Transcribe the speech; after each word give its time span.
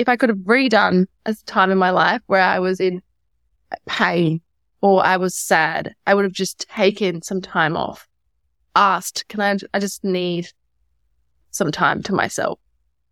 if 0.00 0.08
I 0.08 0.16
could 0.16 0.30
have 0.30 0.38
redone 0.38 1.06
a 1.26 1.34
time 1.44 1.70
in 1.70 1.76
my 1.76 1.90
life 1.90 2.22
where 2.26 2.40
I 2.40 2.58
was 2.58 2.80
in 2.80 3.02
pain 3.86 4.40
or 4.80 5.04
I 5.04 5.18
was 5.18 5.34
sad, 5.34 5.94
I 6.06 6.14
would 6.14 6.24
have 6.24 6.32
just 6.32 6.66
taken 6.70 7.20
some 7.20 7.42
time 7.42 7.76
off, 7.76 8.08
asked, 8.74 9.28
can 9.28 9.42
I, 9.42 9.58
I 9.74 9.78
just 9.78 10.02
need 10.02 10.48
some 11.50 11.70
time 11.70 12.02
to 12.04 12.14
myself. 12.14 12.58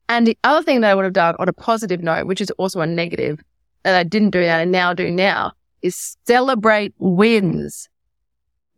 And 0.09 0.27
the 0.27 0.39
other 0.45 0.63
thing 0.63 0.81
that 0.81 0.91
I 0.91 0.95
would 0.95 1.05
have 1.05 1.13
done 1.13 1.37
on 1.39 1.47
a 1.47 1.53
positive 1.53 2.03
note, 2.03 2.27
which 2.27 2.41
is 2.41 2.51
also 2.53 2.81
a 2.81 2.87
negative 2.87 3.39
that 3.83 3.95
I 3.95 4.03
didn't 4.03 4.31
do 4.31 4.41
that 4.41 4.63
and 4.63 4.73
now 4.73 4.95
do 4.95 5.11
now 5.11 5.53
is 5.83 6.17
celebrate 6.27 6.95
wins. 6.97 7.87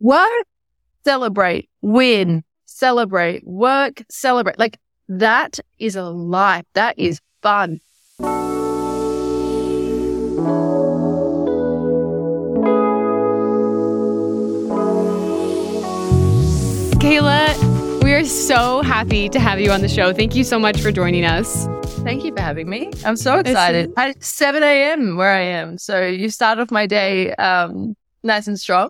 Work, 0.01 0.47
celebrate, 1.05 1.69
win, 1.81 2.43
celebrate, 2.65 3.47
work, 3.47 4.03
celebrate. 4.09 4.59
Like 4.59 4.79
that 5.07 5.61
is 5.79 5.95
a 5.95 6.03
life. 6.03 6.65
That 6.73 6.99
is 6.99 7.21
fun. 7.41 7.79
Kayla, 17.01 18.03
we 18.03 18.13
are 18.13 18.23
so 18.23 18.83
happy 18.83 19.27
to 19.27 19.39
have 19.39 19.59
you 19.59 19.71
on 19.71 19.81
the 19.81 19.89
show. 19.89 20.13
Thank 20.13 20.35
you 20.35 20.43
so 20.43 20.59
much 20.59 20.79
for 20.79 20.91
joining 20.91 21.25
us. 21.25 21.65
Thank 22.03 22.23
you 22.23 22.31
for 22.31 22.41
having 22.41 22.69
me. 22.69 22.91
I'm 23.03 23.15
so 23.15 23.39
excited. 23.39 23.91
At 23.97 24.23
7 24.23 24.61
a.m. 24.61 25.17
where 25.17 25.33
I 25.33 25.41
am. 25.41 25.79
So 25.79 26.05
you 26.05 26.29
start 26.29 26.59
off 26.59 26.69
my 26.69 26.85
day 26.85 27.33
um, 27.33 27.95
nice 28.21 28.45
and 28.45 28.59
strong. 28.59 28.89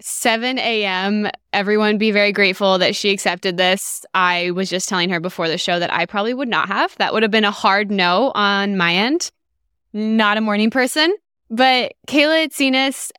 7 0.00 0.60
a.m. 0.60 1.28
Everyone 1.52 1.98
be 1.98 2.12
very 2.12 2.30
grateful 2.30 2.78
that 2.78 2.94
she 2.94 3.10
accepted 3.10 3.56
this. 3.56 4.04
I 4.14 4.52
was 4.52 4.70
just 4.70 4.88
telling 4.88 5.10
her 5.10 5.18
before 5.18 5.48
the 5.48 5.58
show 5.58 5.80
that 5.80 5.92
I 5.92 6.06
probably 6.06 6.34
would 6.34 6.48
not 6.48 6.68
have. 6.68 6.94
That 6.98 7.12
would 7.12 7.24
have 7.24 7.32
been 7.32 7.44
a 7.44 7.50
hard 7.50 7.90
no 7.90 8.30
on 8.32 8.76
my 8.76 8.94
end. 8.94 9.28
Not 9.92 10.36
a 10.36 10.40
morning 10.40 10.70
person. 10.70 11.12
But 11.50 11.94
Kayla 12.06 12.46
Itsines, 12.46 13.10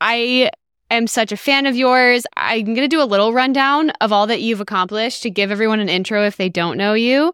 I 0.00 0.52
am 0.90 1.06
such 1.06 1.32
a 1.32 1.36
fan 1.36 1.66
of 1.66 1.76
yours. 1.76 2.24
I'm 2.36 2.64
going 2.64 2.76
to 2.76 2.88
do 2.88 3.02
a 3.02 3.04
little 3.04 3.32
rundown 3.32 3.90
of 4.00 4.12
all 4.12 4.26
that 4.26 4.42
you've 4.42 4.60
accomplished 4.60 5.22
to 5.22 5.30
give 5.30 5.50
everyone 5.50 5.80
an 5.80 5.88
intro 5.88 6.24
if 6.24 6.36
they 6.36 6.48
don't 6.48 6.76
know 6.76 6.94
you. 6.94 7.32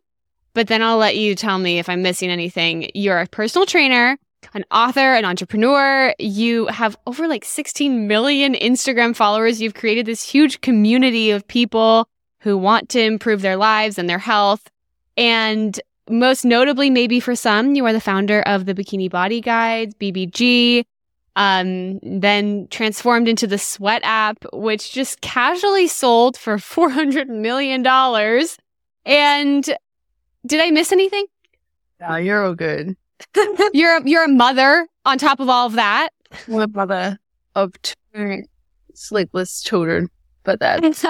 But 0.55 0.69
then 0.69 0.83
I'll 0.83 0.99
let 0.99 1.17
you 1.17 1.35
tell 1.35 1.59
me 1.59 1.79
if 1.79 1.89
I'm 1.89 2.03
missing 2.03 2.31
anything. 2.31 2.91
You're 2.95 3.21
a 3.21 3.27
personal 3.27 3.67
trainer, 3.67 4.17
an 4.55 4.65
author, 4.71 5.15
an 5.15 5.25
entrepreneur. 5.25 6.15
You 6.19 6.67
have 6.67 6.97
over 7.07 7.29
like 7.29 7.45
16 7.45 8.09
million 8.09 8.55
Instagram 8.55 9.15
followers. 9.15 9.61
You've 9.61 9.75
created 9.75 10.07
this 10.07 10.23
huge 10.23 10.63
community 10.63 11.31
of 11.31 11.47
people 11.47 12.09
who 12.41 12.57
want 12.57 12.89
to 12.91 13.01
improve 13.03 13.43
their 13.43 13.57
lives 13.57 13.99
and 13.99 14.09
their 14.09 14.19
health. 14.19 14.71
And 15.17 15.79
most 16.09 16.45
notably, 16.45 16.91
maybe 16.91 17.21
for 17.21 17.35
some, 17.35 17.75
you 17.75 17.85
are 17.85 17.93
the 17.93 18.01
founder 18.01 18.41
of 18.43 18.67
the 18.67 18.75
Bikini 18.75 19.11
Body 19.11 19.41
Guides, 19.41 19.95
BBG, 19.97 20.85
um, 21.37 22.01
then 22.03 22.67
transformed 22.69 23.29
into 23.29 23.47
the 23.47 23.59
Sweat 23.59 24.01
app, 24.05 24.39
which 24.53 24.93
just 24.93 25.21
casually 25.21 25.87
sold 25.87 26.37
for 26.37 26.57
$400 26.57 27.29
million. 27.29 27.87
And 29.05 29.65
did 30.47 30.61
I 30.61 30.71
miss 30.71 30.91
anything? 30.91 31.27
No, 32.01 32.17
you're 32.17 32.45
all 32.45 32.55
good. 32.55 32.97
you're 33.73 33.99
a, 33.99 34.09
you're 34.09 34.25
a 34.25 34.29
mother 34.29 34.89
on 35.05 35.19
top 35.19 35.41
of 35.41 35.49
all 35.49 35.67
of 35.67 35.75
that. 35.75 36.11
I'm 36.49 36.61
a 36.61 36.69
mother 36.69 37.19
of 37.55 37.73
two 37.83 38.43
sleepless 38.95 39.63
children, 39.63 40.09
but 40.43 40.59
that's 40.61 41.05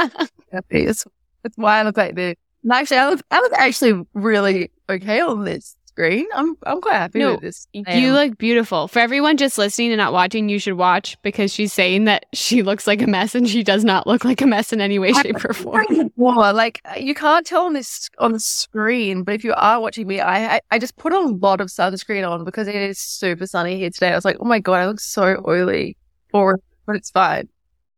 it's, 0.71 1.05
it's 1.45 1.57
why 1.57 1.79
I 1.79 1.83
look 1.83 1.97
like 1.97 2.15
this. 2.15 2.37
actually, 2.71 2.99
I 2.99 3.11
look, 3.11 3.21
I 3.31 3.41
look 3.41 3.53
actually 3.55 4.05
really 4.15 4.71
okay 4.89 5.21
on 5.21 5.45
this 5.45 5.77
screen. 5.97 6.27
I'm 6.35 6.57
I'm 6.65 6.81
quite 6.81 6.95
happy 6.95 7.21
no, 7.21 7.33
with 7.33 7.41
this. 7.41 7.67
You 7.73 8.13
look 8.13 8.37
beautiful. 8.37 8.87
For 8.89 8.99
everyone 8.99 9.37
just 9.37 9.57
listening 9.57 9.93
and 9.93 9.99
not 9.99 10.13
watching, 10.13 10.49
you 10.49 10.59
should 10.59 10.75
watch 10.75 11.17
because 11.23 11.53
she's 11.53 11.73
saying 11.73 12.05
that 12.05 12.27
she 12.35 12.63
looks 12.63 12.87
like 12.87 13.01
a 13.01 13.07
mess 13.07 13.35
and 13.35 13.49
she 13.49 13.63
does 13.63 13.85
not 13.85 14.07
look 14.07 14.25
like 14.25 14.43
a 14.43 14.47
mess 14.47 14.73
in 14.73 14.81
any 14.81 14.99
way, 14.99 15.13
shape, 15.13 15.45
or 15.45 15.55
form. 15.55 15.87
Well, 16.17 16.55
like 16.55 16.81
you 16.99 17.15
can't 17.15 17.47
tell 17.47 17.67
on 17.67 17.73
this 17.73 18.09
on 18.19 18.33
the 18.33 18.41
screen, 18.41 19.23
but 19.23 19.35
if 19.35 19.45
you 19.45 19.55
are 19.55 19.81
watching 19.81 20.07
me, 20.07 20.21
I, 20.21 20.57
I 20.57 20.61
I 20.73 20.79
just 20.79 20.97
put 20.97 21.13
a 21.13 21.21
lot 21.21 21.61
of 21.61 21.69
sunscreen 21.69 22.29
on 22.29 22.45
because 22.45 22.69
it 22.69 22.75
is 22.75 22.99
super 22.99 23.47
sunny 23.47 23.77
here 23.77 23.91
today. 23.91 24.13
I 24.13 24.15
was 24.15 24.25
like, 24.25 24.37
oh 24.41 24.45
my 24.45 24.59
god, 24.59 24.81
I 24.81 24.87
look 24.87 25.01
so 25.01 25.43
oily, 25.47 25.97
or 26.33 26.61
but 26.87 26.97
it's 26.97 27.11
fine. 27.11 27.49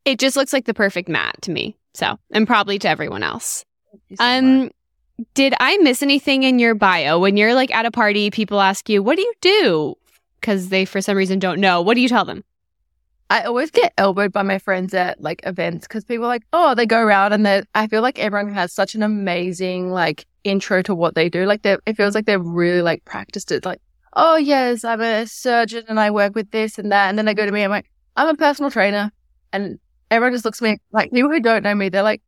It 0.04 0.18
just 0.18 0.36
looks 0.36 0.52
like 0.52 0.64
the 0.64 0.74
perfect 0.74 1.08
mat 1.08 1.36
to 1.42 1.50
me. 1.50 1.76
So, 1.94 2.16
and 2.30 2.46
probably 2.46 2.78
to 2.80 2.88
everyone 2.88 3.22
else. 3.22 3.64
So 4.14 4.24
um, 4.24 4.58
much. 4.64 4.72
Did 5.34 5.54
I 5.58 5.76
miss 5.78 6.02
anything 6.02 6.44
in 6.44 6.58
your 6.58 6.74
bio? 6.74 7.18
When 7.18 7.36
you're 7.36 7.54
like 7.54 7.74
at 7.74 7.86
a 7.86 7.90
party, 7.90 8.30
people 8.30 8.60
ask 8.60 8.88
you, 8.88 9.02
what 9.02 9.16
do 9.16 9.22
you 9.22 9.34
do? 9.40 9.94
Because 10.40 10.68
they, 10.68 10.84
for 10.84 11.00
some 11.00 11.16
reason, 11.16 11.38
don't 11.38 11.60
know. 11.60 11.82
What 11.82 11.94
do 11.94 12.00
you 12.00 12.08
tell 12.08 12.24
them? 12.24 12.44
I 13.30 13.42
always 13.42 13.70
get 13.70 13.92
elbowed 13.98 14.32
by 14.32 14.42
my 14.42 14.58
friends 14.58 14.94
at 14.94 15.20
like 15.20 15.42
events 15.44 15.86
because 15.86 16.04
people 16.04 16.24
are 16.24 16.28
like, 16.28 16.44
oh, 16.52 16.74
they 16.74 16.86
go 16.86 16.98
around 16.98 17.34
and 17.34 17.44
they 17.44 17.62
I 17.74 17.86
feel 17.86 18.00
like 18.00 18.18
everyone 18.18 18.54
has 18.54 18.72
such 18.72 18.94
an 18.94 19.02
amazing 19.02 19.90
like 19.90 20.26
intro 20.44 20.80
to 20.82 20.94
what 20.94 21.14
they 21.14 21.28
do. 21.28 21.44
Like 21.44 21.62
they 21.62 21.76
it 21.84 21.96
feels 21.96 22.14
like 22.14 22.24
they've 22.24 22.42
really 22.42 22.80
like 22.80 23.04
practiced 23.04 23.52
it. 23.52 23.66
Like, 23.66 23.80
oh 24.14 24.36
yes, 24.36 24.82
I'm 24.82 25.02
a 25.02 25.26
surgeon 25.26 25.84
and 25.88 26.00
I 26.00 26.10
work 26.10 26.34
with 26.34 26.50
this 26.52 26.78
and 26.78 26.90
that. 26.90 27.10
And 27.10 27.18
then 27.18 27.26
they 27.26 27.34
go 27.34 27.44
to 27.44 27.52
me, 27.52 27.62
I'm 27.62 27.70
like, 27.70 27.90
I'm 28.16 28.28
a 28.28 28.34
personal 28.34 28.70
trainer. 28.70 29.12
And 29.52 29.78
everyone 30.10 30.32
just 30.32 30.46
looks 30.46 30.62
at 30.62 30.64
me 30.64 30.78
like 30.92 31.12
people 31.12 31.30
who 31.30 31.40
don't 31.40 31.64
know 31.64 31.74
me, 31.74 31.90
they're 31.90 32.02
like, 32.02 32.22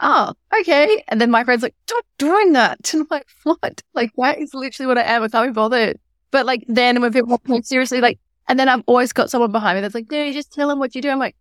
oh, 0.00 0.32
okay. 0.60 1.02
And 1.08 1.20
then 1.20 1.30
my 1.30 1.44
friend's 1.44 1.62
like, 1.62 1.74
stop 1.86 2.04
doing 2.18 2.52
that. 2.52 2.78
And 2.92 3.02
I'm 3.02 3.08
like, 3.10 3.26
what? 3.44 3.82
Like, 3.94 4.12
that 4.16 4.38
is 4.38 4.54
literally 4.54 4.86
what 4.86 4.98
I 4.98 5.02
am. 5.02 5.22
I 5.22 5.28
can't 5.28 5.48
be 5.48 5.52
bothered. 5.52 5.98
But 6.30 6.46
like, 6.46 6.64
then 6.68 7.00
when 7.00 7.12
people 7.12 7.38
take 7.38 7.64
seriously, 7.64 8.00
like, 8.00 8.18
and 8.48 8.58
then 8.58 8.68
I've 8.68 8.82
always 8.86 9.12
got 9.12 9.30
someone 9.30 9.52
behind 9.52 9.76
me 9.76 9.82
that's 9.82 9.94
like, 9.94 10.10
you 10.10 10.32
just 10.32 10.52
tell 10.52 10.68
them 10.68 10.78
what 10.78 10.94
you 10.94 11.02
do. 11.02 11.10
I'm 11.10 11.18
like, 11.18 11.36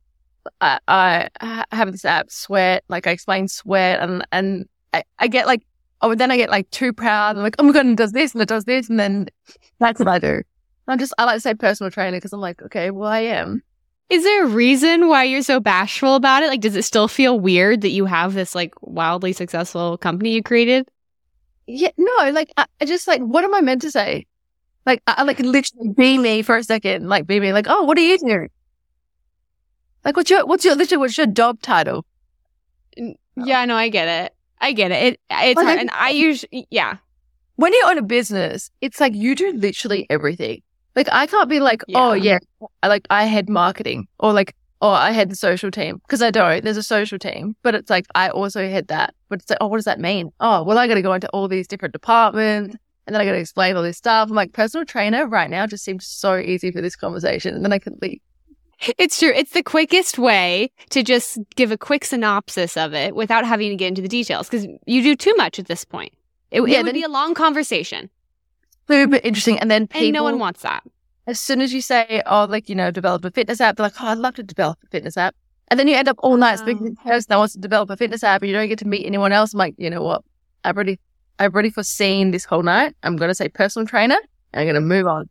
I, 0.61 0.79
I, 0.87 1.65
have 1.71 1.91
this 1.91 2.05
app, 2.05 2.31
sweat. 2.31 2.83
Like, 2.87 3.07
I 3.07 3.11
explain 3.11 3.47
sweat 3.47 3.99
and, 3.99 4.25
and 4.31 4.67
I, 4.93 5.03
I 5.19 5.27
get 5.27 5.47
like, 5.47 5.65
oh, 6.01 6.15
then 6.15 6.31
I 6.31 6.37
get 6.37 6.49
like 6.49 6.69
too 6.71 6.93
proud. 6.93 7.35
I'm 7.35 7.43
like, 7.43 7.55
oh 7.59 7.63
my 7.63 7.73
God, 7.73 7.85
and 7.85 7.93
it 7.93 7.97
does 7.97 8.11
this 8.11 8.33
and 8.33 8.41
it 8.41 8.47
does 8.47 8.65
this. 8.65 8.89
And 8.89 8.99
then 8.99 9.27
that's 9.79 9.99
what 9.99 10.07
I 10.07 10.19
do. 10.19 10.41
I'm 10.87 10.99
just, 10.99 11.13
I 11.17 11.25
like 11.25 11.37
to 11.37 11.41
say 11.41 11.53
personal 11.55 11.89
trainer 11.89 12.17
because 12.17 12.31
I'm 12.31 12.41
like, 12.41 12.61
okay, 12.61 12.91
well, 12.91 13.09
I 13.09 13.21
am. 13.21 13.63
Is 14.09 14.23
there 14.23 14.45
a 14.45 14.47
reason 14.47 15.07
why 15.07 15.23
you're 15.23 15.41
so 15.41 15.59
bashful 15.59 16.15
about 16.15 16.43
it? 16.43 16.47
Like, 16.47 16.61
does 16.61 16.75
it 16.75 16.83
still 16.83 17.07
feel 17.07 17.39
weird 17.39 17.81
that 17.81 17.89
you 17.89 18.05
have 18.05 18.33
this 18.33 18.53
like 18.53 18.73
wildly 18.81 19.33
successful 19.33 19.97
company 19.97 20.33
you 20.33 20.43
created? 20.43 20.87
Yeah, 21.67 21.89
no, 21.97 22.29
like, 22.31 22.53
I, 22.57 22.65
I 22.79 22.85
just 22.85 23.07
like, 23.07 23.21
what 23.21 23.43
am 23.43 23.55
I 23.55 23.61
meant 23.61 23.81
to 23.81 23.91
say? 23.91 24.27
Like, 24.85 25.01
I, 25.07 25.15
I 25.17 25.23
like 25.23 25.39
literally 25.39 25.89
be 25.89 26.19
me 26.19 26.43
for 26.43 26.55
a 26.55 26.63
second, 26.63 27.09
like 27.09 27.25
be 27.25 27.39
me, 27.39 27.51
like, 27.51 27.65
oh, 27.67 27.83
what 27.83 27.97
are 27.97 28.01
you 28.01 28.19
doing? 28.19 28.49
Like, 30.03 30.15
what's 30.15 30.29
your, 30.29 30.45
what's 30.45 30.63
your, 30.63 30.75
literally, 30.75 30.99
what's 30.99 31.17
your 31.17 31.25
job 31.25 31.59
title? 31.61 32.05
Yeah, 33.35 33.65
no, 33.65 33.75
I 33.75 33.89
get 33.89 34.07
it. 34.07 34.35
I 34.61 34.71
get 34.73 34.91
it. 34.91 35.13
it 35.15 35.19
it's 35.31 35.57
like, 35.57 35.65
hard. 35.65 35.79
and 35.79 35.89
I 35.91 36.11
usually, 36.11 36.67
yeah. 36.69 36.97
When 37.55 37.73
you're 37.73 37.87
on 37.87 37.97
a 37.97 38.03
business, 38.03 38.69
it's 38.81 38.99
like 38.99 39.15
you 39.15 39.33
do 39.33 39.51
literally 39.53 40.05
everything. 40.09 40.61
Like 40.95 41.09
I 41.11 41.27
can't 41.27 41.49
be 41.49 41.59
like, 41.59 41.83
yeah. 41.87 41.99
oh 41.99 42.13
yeah, 42.13 42.39
like 42.83 43.05
I 43.09 43.25
had 43.25 43.49
marketing 43.49 44.07
or 44.19 44.33
like, 44.33 44.55
oh 44.81 44.89
I 44.89 45.11
had 45.11 45.29
the 45.29 45.35
social 45.35 45.71
team 45.71 45.97
because 46.05 46.21
I 46.21 46.31
don't. 46.31 46.63
There's 46.63 46.77
a 46.77 46.83
social 46.83 47.19
team, 47.19 47.55
but 47.63 47.75
it's 47.75 47.89
like 47.89 48.05
I 48.15 48.29
also 48.29 48.67
had 48.67 48.87
that. 48.87 49.13
But 49.29 49.41
it's 49.41 49.49
like, 49.49 49.59
oh, 49.61 49.67
what 49.67 49.77
does 49.77 49.85
that 49.85 49.99
mean? 49.99 50.31
Oh, 50.39 50.63
well, 50.63 50.77
I 50.77 50.87
got 50.87 50.95
to 50.95 51.01
go 51.01 51.13
into 51.13 51.29
all 51.29 51.47
these 51.47 51.67
different 51.67 51.93
departments. 51.93 52.75
And 53.07 53.13
then 53.13 53.21
I 53.21 53.25
got 53.25 53.33
to 53.33 53.37
explain 53.37 53.75
all 53.75 53.83
this 53.83 53.97
stuff. 53.97 54.29
I'm 54.29 54.35
like, 54.35 54.53
personal 54.53 54.83
trainer 54.83 55.27
right 55.27 55.49
now 55.49 55.67
just 55.67 55.83
seems 55.83 56.07
so 56.07 56.37
easy 56.37 56.71
for 56.71 56.81
this 56.81 56.95
conversation. 56.95 57.53
And 57.53 57.63
then 57.63 57.71
I 57.71 57.77
can 57.77 57.97
leave. 58.01 58.19
It's 58.97 59.19
true. 59.19 59.31
It's 59.33 59.51
the 59.51 59.63
quickest 59.63 60.17
way 60.17 60.71
to 60.89 61.03
just 61.03 61.37
give 61.55 61.71
a 61.71 61.77
quick 61.77 62.03
synopsis 62.03 62.75
of 62.75 62.93
it 62.93 63.15
without 63.15 63.45
having 63.45 63.69
to 63.69 63.75
get 63.75 63.87
into 63.87 64.01
the 64.01 64.07
details 64.07 64.49
because 64.49 64.67
you 64.85 65.01
do 65.01 65.15
too 65.15 65.33
much 65.35 65.59
at 65.59 65.67
this 65.67 65.85
point. 65.85 66.13
It, 66.51 66.61
yeah, 66.61 66.79
it 66.79 66.83
would 66.83 66.87
then, 66.87 66.93
be 66.93 67.03
a 67.03 67.09
long 67.09 67.33
conversation 67.33 68.09
super 68.87 69.19
interesting. 69.23 69.59
And 69.59 69.69
then 69.69 69.87
people, 69.87 70.05
and 70.05 70.13
no 70.13 70.23
one 70.23 70.39
wants 70.39 70.61
that. 70.61 70.83
As 71.27 71.39
soon 71.39 71.61
as 71.61 71.73
you 71.73 71.81
say, 71.81 72.21
oh, 72.25 72.45
like, 72.45 72.69
you 72.69 72.75
know, 72.75 72.91
develop 72.91 73.25
a 73.25 73.31
fitness 73.31 73.59
app, 73.59 73.77
they're 73.77 73.85
like, 73.85 73.99
oh, 73.99 74.07
I'd 74.07 74.17
love 74.17 74.35
to 74.35 74.43
develop 74.43 74.77
a 74.83 74.87
fitness 74.87 75.17
app. 75.17 75.35
And 75.69 75.79
then 75.79 75.87
you 75.87 75.95
end 75.95 76.07
up 76.07 76.17
all 76.19 76.37
night 76.37 76.59
speaking 76.59 76.85
oh. 76.85 76.89
to 76.89 76.95
the 76.95 77.01
person 77.01 77.25
that 77.29 77.37
wants 77.37 77.53
to 77.53 77.59
develop 77.59 77.89
a 77.89 77.97
fitness 77.97 78.23
app 78.23 78.41
and 78.41 78.49
you 78.49 78.55
don't 78.55 78.67
get 78.67 78.79
to 78.79 78.87
meet 78.87 79.05
anyone 79.05 79.31
else. 79.31 79.53
I'm 79.53 79.57
like, 79.57 79.73
you 79.77 79.89
know 79.89 80.03
what? 80.03 80.23
I've 80.63 80.75
already, 80.75 80.99
I've 81.39 81.53
already 81.53 81.71
foreseen 81.71 82.31
this 82.31 82.45
whole 82.45 82.61
night. 82.61 82.95
I'm 83.01 83.15
going 83.15 83.29
to 83.29 83.35
say 83.35 83.49
personal 83.49 83.87
trainer 83.87 84.17
and 84.53 84.61
I'm 84.61 84.65
going 84.65 84.75
to 84.75 84.81
move 84.81 85.07
on. 85.07 85.27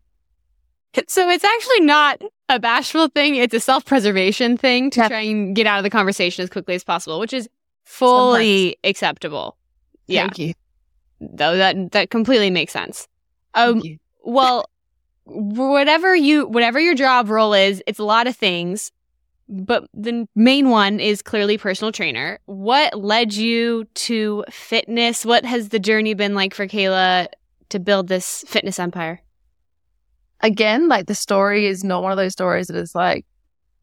So 1.09 1.29
it's 1.29 1.45
actually 1.45 1.81
not 1.81 2.23
a 2.49 2.61
bashful 2.61 3.09
thing. 3.09 3.37
It's 3.37 3.55
a 3.55 3.61
self-preservation 3.61 4.57
thing 4.57 4.91
to 4.91 5.01
yeah. 5.01 5.09
try 5.09 5.21
and 5.21 5.55
get 5.55 5.67
out 5.67 5.79
of 5.79 5.85
the 5.85 5.91
conversation 5.91 6.43
as 6.43 6.51
quickly 6.51 6.75
as 6.75 6.85
possible, 6.85 7.19
which 7.21 7.33
is 7.33 7.49
fully 7.85 8.65
Sometimes. 8.67 8.77
acceptable. 8.85 9.57
Thank 10.09 10.39
yeah. 10.39 10.47
you. 10.47 10.55
Though 11.21 11.57
that, 11.57 11.93
that 11.93 12.11
completely 12.11 12.51
makes 12.51 12.73
sense. 12.73 13.09
Um, 13.55 13.83
well, 14.23 14.69
whatever 15.25 16.15
you, 16.15 16.47
whatever 16.47 16.81
your 16.81 16.95
job 16.95 17.29
role 17.29 17.55
is, 17.55 17.83
it's 17.87 17.99
a 17.99 18.05
lot 18.05 18.27
of 18.27 18.37
things, 18.37 18.93
but 19.49 19.85
the 19.95 20.27
main 20.35 20.71
one 20.71 21.01
is 21.01 21.23
clearly 21.23 21.59
personal 21.59 21.93
trainer. 21.93 22.39
What 22.47 22.99
led 22.99 23.35
you 23.35 23.85
to 23.95 24.45
fitness? 24.51 25.25
What 25.25 25.45
has 25.45 25.69
the 25.69 25.79
journey 25.79 26.15
been 26.15 26.35
like 26.35 26.55
for 26.55 26.67
Kayla 26.67 27.29
to 27.71 27.79
build 27.79 28.09
this 28.09 28.45
fitness 28.47 28.79
empire? 28.79 29.21
Again, 30.41 30.89
like 30.89 31.07
the 31.07 31.15
story 31.15 31.67
is 31.67 31.85
not 31.85 32.03
one 32.03 32.13
of 32.13 32.19
those 32.19 32.33
stories 32.33 32.67
that 32.67 32.77
is 32.77 32.95
like 32.95 33.25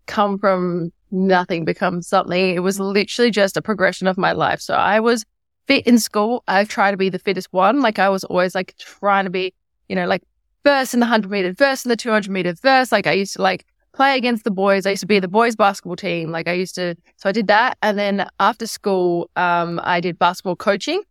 come 0.06 0.38
from 0.38 0.92
nothing, 1.12 1.66
become 1.66 2.02
something. 2.02 2.56
It 2.56 2.60
was 2.60 2.80
literally 2.80 3.32
just 3.32 3.58
a 3.58 3.62
progression 3.62 4.08
of 4.08 4.18
my 4.18 4.32
life. 4.32 4.62
So 4.62 4.74
I 4.74 5.00
was 5.00 5.26
fit 5.68 5.86
in 5.88 6.00
school. 6.00 6.44
I 6.48 6.64
tried 6.66 6.92
to 6.92 6.98
be 6.98 7.10
the 7.10 7.20
fittest 7.20 7.52
one. 7.52 7.82
Like 7.82 8.00
I 8.00 8.10
was 8.10 8.24
always 8.24 8.56
like 8.56 8.76
trying 8.78 9.26
to 9.26 9.30
be, 9.32 9.54
you 9.92 9.96
know, 9.96 10.08
like 10.08 10.24
first 10.64 10.94
in 10.94 11.02
the 11.02 11.06
100 11.06 11.30
meters, 11.30 11.56
first 11.58 11.86
in 11.86 11.90
the 11.90 11.98
200 11.98 12.32
meters, 12.32 12.60
first. 12.62 12.94
Like 12.94 13.08
I 13.08 13.12
used 13.12 13.34
to 13.34 13.42
like 13.42 13.66
play 13.94 14.16
against 14.16 14.46
the 14.46 14.52
boys. 14.52 14.86
I 14.86 14.92
used 14.92 15.02
to 15.02 15.06
be 15.06 15.20
the 15.20 15.28
boys 15.28 15.58
basketball 15.58 15.98
team. 15.98 16.32
Like 16.32 16.48
I 16.48 16.54
used 16.54 16.76
to, 16.76 16.96
so 17.18 17.28
I 17.28 17.34
did 17.34 17.48
that. 17.48 17.78
And 17.82 18.00
then 18.00 18.26
after 18.40 18.66
school, 18.66 19.30
um, 19.36 19.82
I 19.84 20.00
did 20.00 20.18
basketball 20.18 20.56
coaching. 20.56 21.04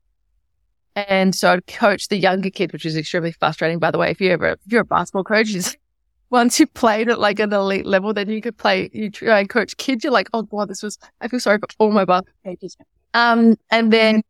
And 0.97 1.35
so 1.35 1.53
I'd 1.53 1.67
coach 1.67 2.09
the 2.09 2.17
younger 2.17 2.49
kids, 2.49 2.73
which 2.73 2.87
is 2.87 2.97
extremely 2.97 3.32
frustrating, 3.32 3.79
by 3.79 3.91
the 3.91 3.99
way. 3.99 4.11
If 4.11 4.21
you 4.21 4.31
ever, 4.31 4.49
if 4.49 4.59
you're 4.67 4.81
a 4.81 4.85
basketball 4.87 5.25
coach, 5.25 5.55
is 5.55 5.76
once 6.31 6.59
you 6.59 6.67
played 6.67 7.11
at 7.11 7.21
like 7.21 7.38
an 7.38 7.53
elite 7.53 7.85
level, 7.85 8.15
then 8.15 8.31
you 8.31 8.41
could 8.41 8.56
play, 8.56 8.88
you 8.94 9.11
try 9.11 9.41
and 9.41 9.49
coach 9.50 9.76
kids. 9.76 10.05
You're 10.05 10.12
like, 10.12 10.31
oh, 10.33 10.49
wow, 10.50 10.65
this 10.65 10.83
was, 10.83 10.99
I 11.21 11.29
feel 11.29 11.38
sorry 11.38 11.59
for 11.59 11.69
all 11.79 11.93
my 11.93 12.06
basketball 12.06 12.53
coaches. 12.55 12.79
Um, 13.12 13.56
and 13.71 13.93
then 13.93 14.23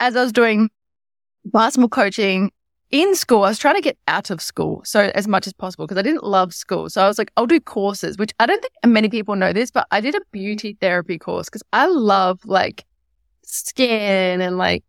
as 0.00 0.16
I 0.16 0.22
was 0.22 0.32
doing 0.32 0.70
basketball 1.44 1.90
coaching, 1.90 2.50
in 2.92 3.14
school, 3.14 3.42
I 3.44 3.48
was 3.48 3.58
trying 3.58 3.76
to 3.76 3.80
get 3.80 3.96
out 4.06 4.30
of 4.30 4.42
school 4.42 4.82
so 4.84 5.10
as 5.14 5.26
much 5.26 5.46
as 5.46 5.54
possible 5.54 5.86
because 5.86 5.96
I 5.98 6.02
didn't 6.02 6.24
love 6.24 6.52
school. 6.52 6.90
So 6.90 7.02
I 7.02 7.08
was 7.08 7.18
like, 7.18 7.32
I'll 7.38 7.46
do 7.46 7.58
courses, 7.58 8.18
which 8.18 8.32
I 8.38 8.44
don't 8.44 8.60
think 8.60 8.72
many 8.84 9.08
people 9.08 9.34
know 9.34 9.52
this, 9.52 9.70
but 9.70 9.86
I 9.90 10.02
did 10.02 10.14
a 10.14 10.20
beauty 10.30 10.76
therapy 10.78 11.18
course 11.18 11.46
because 11.46 11.62
I 11.72 11.86
love 11.86 12.44
like 12.44 12.84
skin 13.44 14.42
and 14.42 14.58
like 14.58 14.84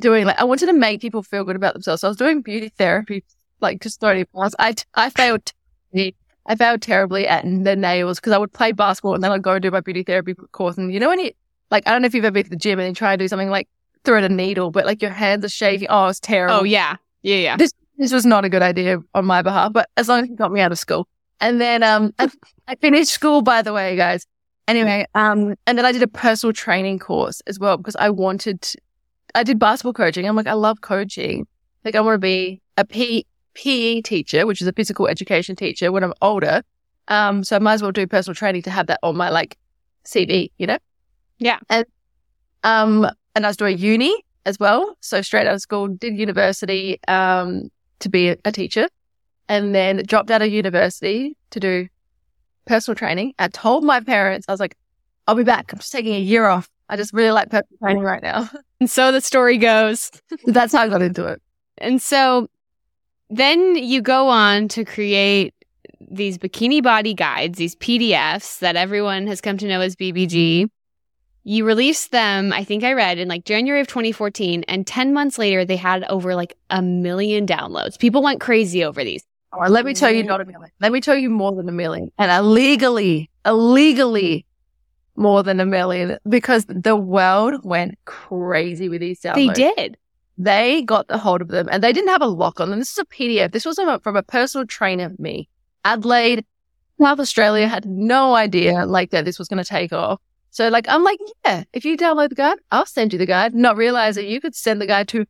doing 0.00 0.26
like 0.26 0.38
I 0.38 0.44
wanted 0.44 0.66
to 0.66 0.72
make 0.72 1.00
people 1.00 1.22
feel 1.22 1.44
good 1.44 1.54
about 1.54 1.74
themselves. 1.74 2.00
So 2.00 2.08
I 2.08 2.10
was 2.10 2.16
doing 2.16 2.42
beauty 2.42 2.70
therapy 2.70 3.24
like 3.60 3.80
just 3.80 4.00
30 4.00 4.24
plus. 4.24 4.52
I 4.58 4.74
I 4.94 5.08
failed. 5.08 5.52
I 5.94 6.56
failed 6.56 6.82
terribly 6.82 7.28
at 7.28 7.44
the 7.44 7.76
nails 7.76 8.18
because 8.18 8.32
I 8.32 8.38
would 8.38 8.52
play 8.52 8.72
basketball 8.72 9.14
and 9.14 9.22
then 9.22 9.30
I'd 9.30 9.42
go 9.42 9.52
and 9.52 9.62
do 9.62 9.70
my 9.70 9.80
beauty 9.80 10.02
therapy 10.02 10.34
course. 10.50 10.76
And 10.76 10.92
you 10.92 10.98
know 10.98 11.08
when 11.08 11.20
you 11.20 11.30
like 11.70 11.86
I 11.86 11.92
don't 11.92 12.02
know 12.02 12.06
if 12.06 12.14
you've 12.14 12.24
ever 12.24 12.32
been 12.32 12.44
to 12.44 12.50
the 12.50 12.56
gym 12.56 12.80
and 12.80 12.88
you 12.88 12.94
try 12.94 13.14
to 13.14 13.22
do 13.22 13.28
something 13.28 13.50
like 13.50 13.68
thread 14.04 14.24
a 14.24 14.28
needle, 14.28 14.72
but 14.72 14.86
like 14.86 15.02
your 15.02 15.12
hands 15.12 15.44
are 15.44 15.48
shaking. 15.48 15.86
Oh, 15.88 16.08
it's 16.08 16.18
oh, 16.24 16.26
terrible. 16.26 16.54
Oh 16.56 16.64
yeah. 16.64 16.96
Yeah, 17.22 17.36
yeah. 17.36 17.56
This 17.56 17.72
this 17.96 18.12
was 18.12 18.24
not 18.24 18.44
a 18.44 18.48
good 18.48 18.62
idea 18.62 18.98
on 19.14 19.24
my 19.24 19.42
behalf, 19.42 19.72
but 19.72 19.88
as 19.96 20.08
long 20.08 20.22
as 20.22 20.28
you 20.28 20.36
got 20.36 20.52
me 20.52 20.60
out 20.60 20.72
of 20.72 20.78
school. 20.78 21.08
And 21.40 21.60
then 21.60 21.82
um 21.82 22.12
I, 22.18 22.28
I 22.66 22.74
finished 22.76 23.10
school 23.10 23.42
by 23.42 23.62
the 23.62 23.72
way, 23.72 23.96
guys. 23.96 24.26
Anyway, 24.66 25.06
um 25.14 25.54
and 25.66 25.78
then 25.78 25.84
I 25.84 25.92
did 25.92 26.02
a 26.02 26.08
personal 26.08 26.52
training 26.52 26.98
course 26.98 27.40
as 27.46 27.58
well 27.58 27.76
because 27.76 27.96
I 27.96 28.10
wanted 28.10 28.62
to, 28.62 28.78
I 29.34 29.42
did 29.42 29.58
basketball 29.58 29.92
coaching. 29.92 30.26
I'm 30.26 30.36
like, 30.36 30.46
I 30.46 30.52
love 30.52 30.80
coaching. 30.80 31.46
Like 31.84 31.94
I 31.94 32.00
want 32.00 32.14
to 32.14 32.18
be 32.18 32.60
a 32.76 32.84
P, 32.84 33.26
PE 33.54 34.02
teacher, 34.02 34.46
which 34.46 34.60
is 34.60 34.68
a 34.68 34.72
physical 34.72 35.08
education 35.08 35.56
teacher 35.56 35.90
when 35.90 36.04
I'm 36.04 36.14
older. 36.22 36.62
Um, 37.08 37.42
so 37.42 37.56
I 37.56 37.58
might 37.58 37.74
as 37.74 37.82
well 37.82 37.92
do 37.92 38.06
personal 38.06 38.34
training 38.34 38.62
to 38.62 38.70
have 38.70 38.86
that 38.88 39.00
on 39.02 39.16
my 39.16 39.30
like 39.30 39.56
CV, 40.04 40.50
you 40.58 40.66
know? 40.66 40.78
Yeah. 41.38 41.58
And 41.68 41.86
um 42.64 43.08
and 43.34 43.46
I 43.46 43.48
was 43.48 43.56
doing 43.56 43.78
uni 43.78 44.14
as 44.48 44.58
well. 44.58 44.96
So 45.00 45.20
straight 45.20 45.46
out 45.46 45.54
of 45.54 45.60
school, 45.60 45.88
did 45.88 46.16
university 46.16 46.98
um, 47.06 47.70
to 48.00 48.08
be 48.08 48.28
a, 48.28 48.52
teacher, 48.52 48.88
and 49.48 49.74
then 49.74 50.02
dropped 50.06 50.30
out 50.30 50.40
of 50.40 50.50
university 50.50 51.36
to 51.50 51.60
do 51.60 51.88
personal 52.66 52.96
training. 52.96 53.34
I 53.38 53.48
told 53.48 53.84
my 53.84 54.00
parents, 54.00 54.46
I 54.48 54.52
was 54.52 54.60
like, 54.60 54.76
I'll 55.26 55.34
be 55.34 55.44
back. 55.44 55.70
I'm 55.72 55.78
just 55.78 55.92
taking 55.92 56.14
a 56.14 56.20
year 56.20 56.46
off. 56.46 56.68
I 56.88 56.96
just 56.96 57.12
really 57.12 57.30
like 57.30 57.50
personal 57.50 57.78
training 57.78 58.02
right 58.02 58.22
now. 58.22 58.48
And 58.80 58.88
so 58.88 59.10
the 59.10 59.20
story 59.20 59.58
goes. 59.58 60.08
That's 60.46 60.72
how 60.72 60.82
I 60.82 60.88
got 60.88 61.02
into 61.02 61.26
it. 61.26 61.42
And 61.78 62.00
so 62.00 62.46
then 63.28 63.74
you 63.74 64.00
go 64.00 64.28
on 64.28 64.68
to 64.68 64.84
create 64.84 65.52
these 66.00 66.38
bikini 66.38 66.80
body 66.80 67.12
guides, 67.12 67.58
these 67.58 67.74
PDFs 67.74 68.60
that 68.60 68.76
everyone 68.76 69.26
has 69.26 69.40
come 69.40 69.58
to 69.58 69.66
know 69.66 69.80
as 69.80 69.96
BBG. 69.96 70.70
You 71.44 71.64
released 71.64 72.10
them, 72.10 72.52
I 72.52 72.64
think 72.64 72.84
I 72.84 72.92
read 72.92 73.18
in 73.18 73.28
like 73.28 73.44
January 73.44 73.80
of 73.80 73.86
2014, 73.86 74.64
and 74.68 74.86
10 74.86 75.14
months 75.14 75.38
later, 75.38 75.64
they 75.64 75.76
had 75.76 76.04
over 76.04 76.34
like 76.34 76.56
a 76.68 76.82
million 76.82 77.46
downloads. 77.46 77.98
People 77.98 78.22
went 78.22 78.40
crazy 78.40 78.84
over 78.84 79.02
these. 79.02 79.24
Oh, 79.52 79.66
let 79.66 79.86
me 79.86 79.94
tell 79.94 80.10
you, 80.10 80.22
not 80.24 80.42
a 80.42 80.44
million. 80.44 80.70
Let 80.80 80.92
me 80.92 81.00
tell 81.00 81.16
you 81.16 81.30
more 81.30 81.54
than 81.54 81.68
a 81.68 81.72
million. 81.72 82.12
And 82.18 82.30
illegally, 82.30 83.30
illegally 83.46 84.44
more 85.16 85.42
than 85.42 85.58
a 85.58 85.66
million 85.66 86.18
because 86.28 86.66
the 86.68 86.96
world 86.96 87.64
went 87.64 87.98
crazy 88.04 88.88
with 88.88 89.00
these 89.00 89.20
downloads. 89.20 89.54
They 89.54 89.72
did. 89.74 89.96
They 90.36 90.82
got 90.82 91.08
the 91.08 91.18
hold 91.18 91.40
of 91.40 91.48
them 91.48 91.68
and 91.72 91.82
they 91.82 91.92
didn't 91.92 92.10
have 92.10 92.22
a 92.22 92.26
lock 92.26 92.60
on 92.60 92.70
them. 92.70 92.78
This 92.78 92.92
is 92.92 92.98
a 92.98 93.04
PDF. 93.06 93.52
This 93.52 93.64
was 93.64 93.80
from 94.02 94.16
a 94.16 94.22
personal 94.22 94.66
trainer, 94.66 95.12
me. 95.18 95.48
Adelaide, 95.84 96.44
South 97.00 97.18
Australia 97.18 97.66
had 97.66 97.86
no 97.86 98.34
idea 98.34 98.84
like 98.86 99.10
that 99.10 99.24
this 99.24 99.38
was 99.38 99.48
going 99.48 99.62
to 99.62 99.68
take 99.68 99.92
off. 99.92 100.20
So 100.50 100.68
like, 100.68 100.86
I'm 100.88 101.04
like, 101.04 101.18
yeah, 101.44 101.64
if 101.72 101.84
you 101.84 101.96
download 101.96 102.30
the 102.30 102.34
guide, 102.34 102.58
I'll 102.70 102.86
send 102.86 103.12
you 103.12 103.18
the 103.18 103.26
guide, 103.26 103.54
not 103.54 103.76
realizing 103.76 104.28
you 104.28 104.40
could 104.40 104.54
send 104.54 104.80
the 104.80 104.86
guide 104.86 105.08
to 105.08 105.26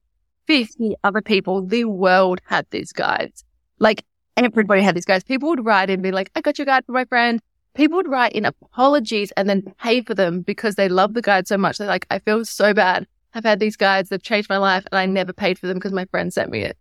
50 0.47 0.95
other 1.05 1.21
people. 1.21 1.67
The 1.67 1.85
world 1.85 2.41
had 2.45 2.67
these 2.71 2.93
guides. 2.93 3.45
Like 3.79 4.05
everybody 4.37 4.83
had 4.83 4.97
these 4.97 5.05
guides. 5.05 5.25
People 5.25 5.49
would 5.51 5.65
write 5.65 5.91
in 5.91 5.95
and 5.95 6.03
be 6.03 6.13
like, 6.13 6.31
I 6.35 6.41
got 6.41 6.59
your 6.59 6.67
guide 6.67 6.85
for 6.87 6.93
my 6.93 7.05
friend. 7.05 7.41
People 7.75 7.97
would 7.97 8.09
write 8.09 8.33
in 8.33 8.45
apologies 8.45 9.31
and 9.33 9.49
then 9.49 9.63
pay 9.81 10.03
for 10.03 10.15
them 10.15 10.41
because 10.41 10.75
they 10.75 10.89
love 10.89 11.15
the 11.15 11.23
guide 11.23 11.47
so 11.47 11.59
much. 11.59 11.79
They're 11.79 11.87
like, 11.87 12.07
I 12.11 12.19
feel 12.19 12.45
so 12.45 12.75
bad. 12.75 13.07
I've 13.35 13.45
had 13.45 13.61
these 13.61 13.77
guides. 13.77 14.09
They've 14.09 14.23
changed 14.23 14.49
my 14.49 14.57
life 14.59 14.85
and 14.91 14.99
I 14.99 15.07
never 15.07 15.33
paid 15.33 15.59
for 15.59 15.67
them 15.67 15.77
because 15.77 15.93
my 15.93 16.07
friend 16.07 16.33
sent 16.33 16.51
me 16.51 16.63
it. 16.63 16.77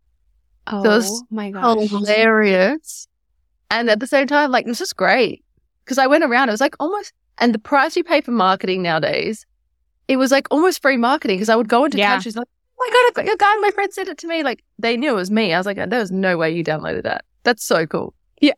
Oh 0.67 0.83
so 0.83 0.91
it 0.91 1.05
oh 1.05 1.25
my 1.29 1.51
gosh. 1.51 1.89
hilarious. 1.89 3.07
And 3.69 3.89
at 3.89 3.99
the 3.99 4.07
same 4.07 4.27
time, 4.27 4.49
like, 4.49 4.65
this 4.65 4.81
is 4.81 4.93
great. 4.93 5.43
Because 5.83 5.97
I 5.97 6.07
went 6.07 6.23
around, 6.23 6.49
it 6.49 6.53
was 6.53 6.61
like 6.61 6.75
almost 6.79 7.13
and 7.39 7.53
the 7.53 7.59
price 7.59 7.95
you 7.95 8.03
pay 8.03 8.21
for 8.21 8.31
marketing 8.31 8.81
nowadays, 8.81 9.45
it 10.07 10.17
was 10.17 10.31
like 10.31 10.47
almost 10.51 10.81
free 10.81 10.97
marketing 10.97 11.37
because 11.37 11.49
I 11.49 11.55
would 11.55 11.67
go 11.69 11.85
into 11.85 11.97
Yeah. 11.97 12.13
countries 12.13 12.35
like, 12.35 12.47
oh 12.79 12.85
my 12.85 12.89
God, 12.91 13.07
I've 13.07 13.13
got 13.13 13.25
your 13.25 13.35
guy. 13.37 13.55
My 13.61 13.71
friend 13.71 13.91
sent 13.93 14.07
it 14.09 14.17
to 14.19 14.27
me. 14.27 14.43
Like 14.43 14.63
they 14.79 14.97
knew 14.97 15.11
it 15.11 15.15
was 15.15 15.31
me. 15.31 15.53
I 15.53 15.57
was 15.59 15.65
like, 15.65 15.77
there 15.77 15.99
was 15.99 16.11
no 16.11 16.37
way 16.37 16.51
you 16.51 16.63
downloaded 16.63 17.03
that. 17.03 17.25
That's 17.43 17.63
so 17.63 17.85
cool. 17.85 18.13
Yeah. 18.41 18.53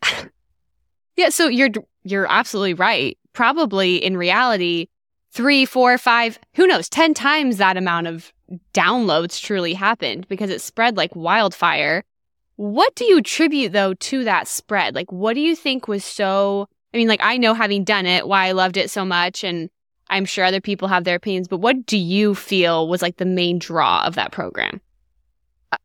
Yeah. 1.16 1.30
So 1.30 1.48
you're 1.48 1.70
you're 2.04 2.28
absolutely 2.32 2.74
right. 2.76 3.18
Probably 3.34 3.98
in 3.98 4.16
reality, 4.18 4.88
three, 5.32 5.66
four, 5.66 5.98
five, 5.98 6.40
who 6.56 6.66
knows, 6.68 6.90
ten 6.90 7.14
times 7.14 7.58
that 7.58 7.78
amount 7.78 8.08
of 8.08 8.32
downloads 8.74 9.42
truly 9.42 9.74
happened 9.74 10.28
because 10.28 10.50
it 10.50 10.62
spread 10.62 10.98
like 10.98 11.16
wildfire. 11.16 12.04
What 12.56 12.96
do 12.96 13.06
you 13.06 13.18
attribute 13.20 13.72
though 13.74 13.94
to 13.94 14.24
that 14.24 14.48
spread? 14.48 14.96
Like 14.96 15.12
what 15.12 15.34
do 15.34 15.40
you 15.42 15.56
think 15.56 15.88
was 15.88 16.04
so 16.04 16.68
I 16.94 16.98
mean, 16.98 17.08
like 17.08 17.22
I 17.24 17.38
know 17.38 17.54
having 17.54 17.84
done 17.84 18.06
it, 18.06 18.28
why 18.28 18.48
I 18.48 18.52
loved 18.52 18.78
it 18.78 18.90
so 18.90 19.06
much 19.06 19.44
and 19.44 19.70
I'm 20.10 20.26
sure 20.26 20.44
other 20.44 20.62
people 20.62 20.88
have 20.88 21.04
their 21.04 21.16
opinions, 21.16 21.48
but 21.48 21.58
what 21.58 21.86
do 21.86 21.98
you 21.98 22.34
feel 22.34 22.88
was 22.88 23.02
like 23.02 23.18
the 23.18 23.26
main 23.26 23.60
draw 23.60 24.04
of 24.06 24.16
that 24.16 24.32
program? 24.32 24.82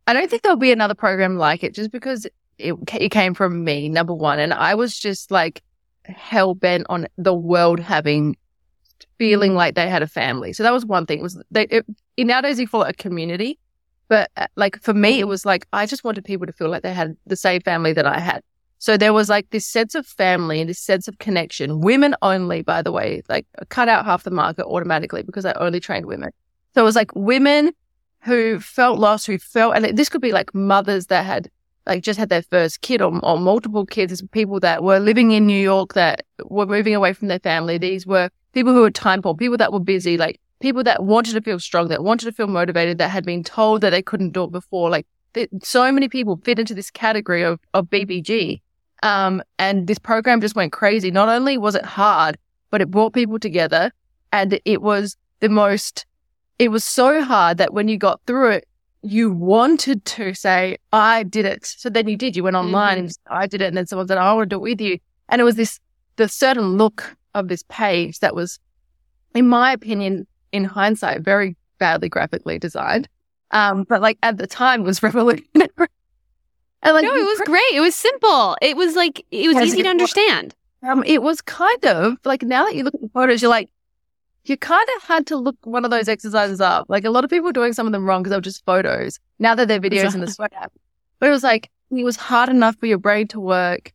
I- 0.07 0.15
don't 0.15 0.31
think 0.31 0.43
there'll 0.43 0.57
be 0.57 0.73
another 0.73 0.95
program 0.95 1.37
like 1.37 1.63
it 1.63 1.75
just 1.75 1.91
because 1.91 2.27
it, 2.59 2.75
it 2.95 3.11
came 3.11 3.35
from 3.35 3.65
me, 3.65 3.89
number 3.89 4.15
one. 4.15 4.39
And 4.39 4.55
I 4.55 4.75
was 4.75 4.99
just 4.99 5.31
like 5.31 5.63
hell 6.05 6.55
bent 6.55 6.87
on 6.89 7.07
the 7.19 7.35
world 7.35 7.81
having 7.81 8.37
feeling 9.19 9.55
like 9.55 9.75
they 9.75 9.89
had 9.89 10.03
a 10.03 10.07
family. 10.07 10.53
So 10.53 10.63
that 10.63 10.73
was 10.73 10.87
one 10.87 11.07
thing. 11.07 11.21
It 11.21 11.23
was 11.23 11.43
they, 11.51 11.65
it, 11.65 11.87
in 12.17 12.27
nowadays 12.29 12.59
you 12.59 12.69
call 12.69 12.83
it 12.83 12.91
a 12.91 12.95
community, 12.95 13.59
but 14.09 14.31
uh, 14.37 14.47
like 14.57 14.81
for 14.83 14.95
me, 14.95 15.21
it 15.21 15.29
was 15.29 15.45
like 15.45 15.67
I 15.73 15.87
just 15.87 16.05
wanted 16.05 16.25
people 16.25 16.47
to 16.47 16.53
feel 16.53 16.69
like 16.69 16.83
they 16.83 16.95
had 16.95 17.17
the 17.27 17.37
same 17.37 17.61
family 17.61 17.93
that 17.93 18.07
I 18.07 18.19
had. 18.21 18.43
So 18.85 18.99
there 18.99 19.15
was 19.15 19.31
like 19.31 19.49
this 19.49 19.65
sense 19.65 19.95
of 19.95 20.07
family 20.07 20.61
and 20.61 20.69
this 20.69 20.79
sense 20.79 21.09
of 21.09 21.17
connection. 21.17 21.81
Women 21.81 22.15
only, 22.21 22.61
by 22.61 22.83
the 22.83 22.93
way, 22.93 23.23
like 23.31 23.47
cut 23.71 23.89
out 23.89 24.05
half 24.05 24.25
the 24.25 24.31
market 24.31 24.67
automatically 24.67 25.23
because 25.23 25.47
I 25.47 25.55
only 25.55 25.81
trained 25.81 26.05
women. 26.05 26.33
So 26.75 26.83
it 26.83 26.85
was 26.85 26.95
like 26.95 27.11
women 27.15 27.73
who 28.25 28.61
felt 28.61 28.99
lost, 28.99 29.27
who 29.27 29.39
felt, 29.39 29.75
and 29.75 29.97
this 29.97 30.11
could 30.11 30.21
be 30.21 30.33
like 30.33 30.55
mothers 30.55 31.07
that 31.07 31.25
had 31.25 31.49
like 31.87 32.03
just 32.03 32.19
had 32.19 32.29
their 32.29 32.43
first 32.43 32.83
kid 32.83 33.01
or, 33.01 33.19
or 33.25 33.39
multiple 33.39 33.87
kids, 33.87 34.23
people 34.33 34.61
that 34.61 34.85
were 34.85 35.01
living 35.01 35.31
in 35.31 35.47
New 35.47 35.63
York 35.63 35.95
that 35.95 36.27
were 36.45 36.67
moving 36.67 36.95
away 36.95 37.15
from 37.15 37.29
their 37.29 37.41
family. 37.41 37.79
These 37.79 38.07
were 38.07 38.29
people 38.53 38.75
who 38.75 38.83
were 38.83 38.91
time 38.91 39.23
poor, 39.23 39.35
people 39.35 39.57
that 39.57 39.73
were 39.73 39.81
busy, 39.81 40.19
like 40.19 40.39
people 40.61 40.85
that 40.85 41.05
wanted 41.05 41.33
to 41.33 41.41
feel 41.41 41.59
strong, 41.59 41.89
that 41.89 42.05
wanted 42.05 42.27
to 42.27 42.33
feel 42.33 42.49
motivated, 42.49 42.99
that 42.99 43.09
had 43.09 43.25
been 43.25 43.45
told 43.45 43.81
that 43.81 43.91
they 43.91 44.03
couldn't 44.03 44.35
do 44.35 44.45
it 44.45 44.53
before. 44.53 44.91
Like 44.91 45.07
so 45.63 45.91
many 45.91 46.11
people 46.11 46.39
fit 46.45 46.59
into 46.59 46.75
this 46.75 46.91
category 46.91 47.45
of, 47.45 47.61
of 47.73 47.87
BBG. 47.87 48.61
Um, 49.05 49.43
and 49.59 49.87
this 49.87 49.99
program 49.99 50.41
just 50.41 50.57
went 50.57 50.73
crazy. 50.73 51.11
Not 51.11 51.29
only 51.29 51.59
was 51.59 51.75
it 51.75 51.85
hard, 51.85 52.39
but 52.71 52.81
it 52.81 52.91
brought 52.91 53.13
people 53.13 53.39
together 53.39 53.93
and 54.33 54.59
it 54.65 54.81
was 54.81 55.17
the 55.41 55.51
most, 55.51 56.07
it 56.59 56.71
was 56.71 56.85
so 56.85 57.23
hard 57.23 57.59
that 57.59 57.75
when 57.75 57.87
you 57.87 57.99
got 57.99 58.21
through 58.27 58.53
it, 58.53 58.69
you 59.03 59.31
wanted 59.31 60.03
to 60.07 60.33
say, 60.33 60.79
I 60.91 61.23
did 61.23 61.45
it. 61.45 61.67
So 61.67 61.91
then 61.91 62.09
you 62.09 62.17
did. 62.17 62.35
You 62.35 62.45
went 62.45 62.57
online 62.57 62.97
and 62.97 63.13
I 63.27 63.47
did 63.47 63.61
it. 63.61 63.67
And 63.67 63.77
then 63.77 63.87
someone 63.87 64.09
said, 64.09 64.17
I 64.17 64.33
want 64.33 64.49
to 64.49 64.57
do 64.57 64.59
it 64.59 64.63
with 64.63 64.81
you. 64.81 64.99
And 65.29 65.39
it 65.39 65.45
was 65.45 65.57
this, 65.57 65.79
the 66.17 66.27
certain 66.27 66.79
look 66.79 67.15
of 67.35 67.49
this 67.49 67.63
page 67.69 68.21
that 68.21 68.35
was, 68.35 68.59
in 69.35 69.47
my 69.47 69.73
opinion, 69.73 70.27
in 70.51 70.65
hindsight, 70.65 71.21
very 71.21 71.57
badly 71.79 72.09
graphically 72.09 72.59
designed. 72.59 73.07
Um, 73.51 73.85
but 73.87 74.01
like 74.01 74.17
at 74.23 74.39
the 74.39 74.47
time 74.47 74.81
it 74.81 74.85
was 74.85 75.03
revolutionary. 75.03 75.89
And 76.85 76.95
like 76.95 77.05
no, 77.05 77.15
it 77.15 77.25
was 77.25 77.41
great. 77.47 77.73
It 77.75 77.81
was 77.81 77.95
simple. 77.95 78.57
It 78.63 78.77
was 78.77 78.95
like 78.95 79.25
it 79.31 79.49
was 79.49 79.57
easy 79.67 79.81
it 79.81 79.83
to 79.85 79.89
was. 79.89 79.91
understand. 79.91 80.55
Um, 80.87 81.03
it 81.07 81.23
was 81.23 81.41
kind 81.41 81.85
of 81.87 82.19
like 82.25 82.43
now 82.43 82.65
that 82.67 82.75
you 82.75 82.85
look 82.85 82.95
at 82.95 83.01
the 83.01 83.09
photos, 83.09 83.41
you're 83.41 83.51
like, 83.51 83.71
you 84.45 84.57
kind 84.59 84.87
of 84.97 85.03
had 85.05 85.27
to 85.29 85.37
look 85.37 85.57
one 85.65 85.85
of 85.85 85.91
those 85.91 86.09
exercises 86.09 86.61
up. 86.61 86.85
Like 86.89 87.05
a 87.05 87.11
lot 87.11 87.25
of 87.25 87.31
people 87.31 87.47
were 87.47 87.53
doing 87.53 87.73
some 87.73 87.87
of 87.87 87.93
them 87.93 88.05
wrong 88.05 88.23
because 88.23 88.31
they 88.31 88.37
were 88.37 88.43
just 88.43 88.65
photos. 88.67 89.19
Now 89.39 89.55
that 89.55 89.67
they're 89.69 89.81
videos 89.81 90.15
in 90.15 90.21
the 90.21 90.27
sweat 90.31 90.53
app, 90.55 90.73
but 91.19 91.29
it 91.29 91.33
was 91.33 91.43
like 91.43 91.71
it 91.91 92.05
was 92.05 92.17
hard 92.17 92.49
enough 92.51 92.77
for 92.77 92.87
your 92.87 92.99
brain 92.99 93.27
to 93.29 93.41
work, 93.41 93.93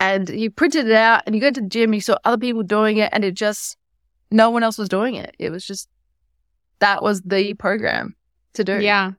and 0.00 0.28
you 0.28 0.50
printed 0.50 0.86
it 0.86 0.92
out, 0.94 1.22
and 1.26 1.34
you 1.34 1.40
go 1.40 1.50
to 1.50 1.60
the 1.60 1.66
gym, 1.66 1.92
you 1.94 2.00
saw 2.00 2.16
other 2.24 2.38
people 2.38 2.62
doing 2.62 2.98
it, 2.98 3.08
and 3.12 3.24
it 3.24 3.34
just 3.34 3.76
no 4.30 4.50
one 4.50 4.62
else 4.62 4.78
was 4.78 4.88
doing 4.88 5.14
it. 5.14 5.34
It 5.38 5.50
was 5.50 5.64
just 5.64 5.88
that 6.80 7.02
was 7.02 7.22
the 7.22 7.54
program 7.54 8.14
to 8.52 8.62
do 8.62 8.78
Yeah. 8.80 9.12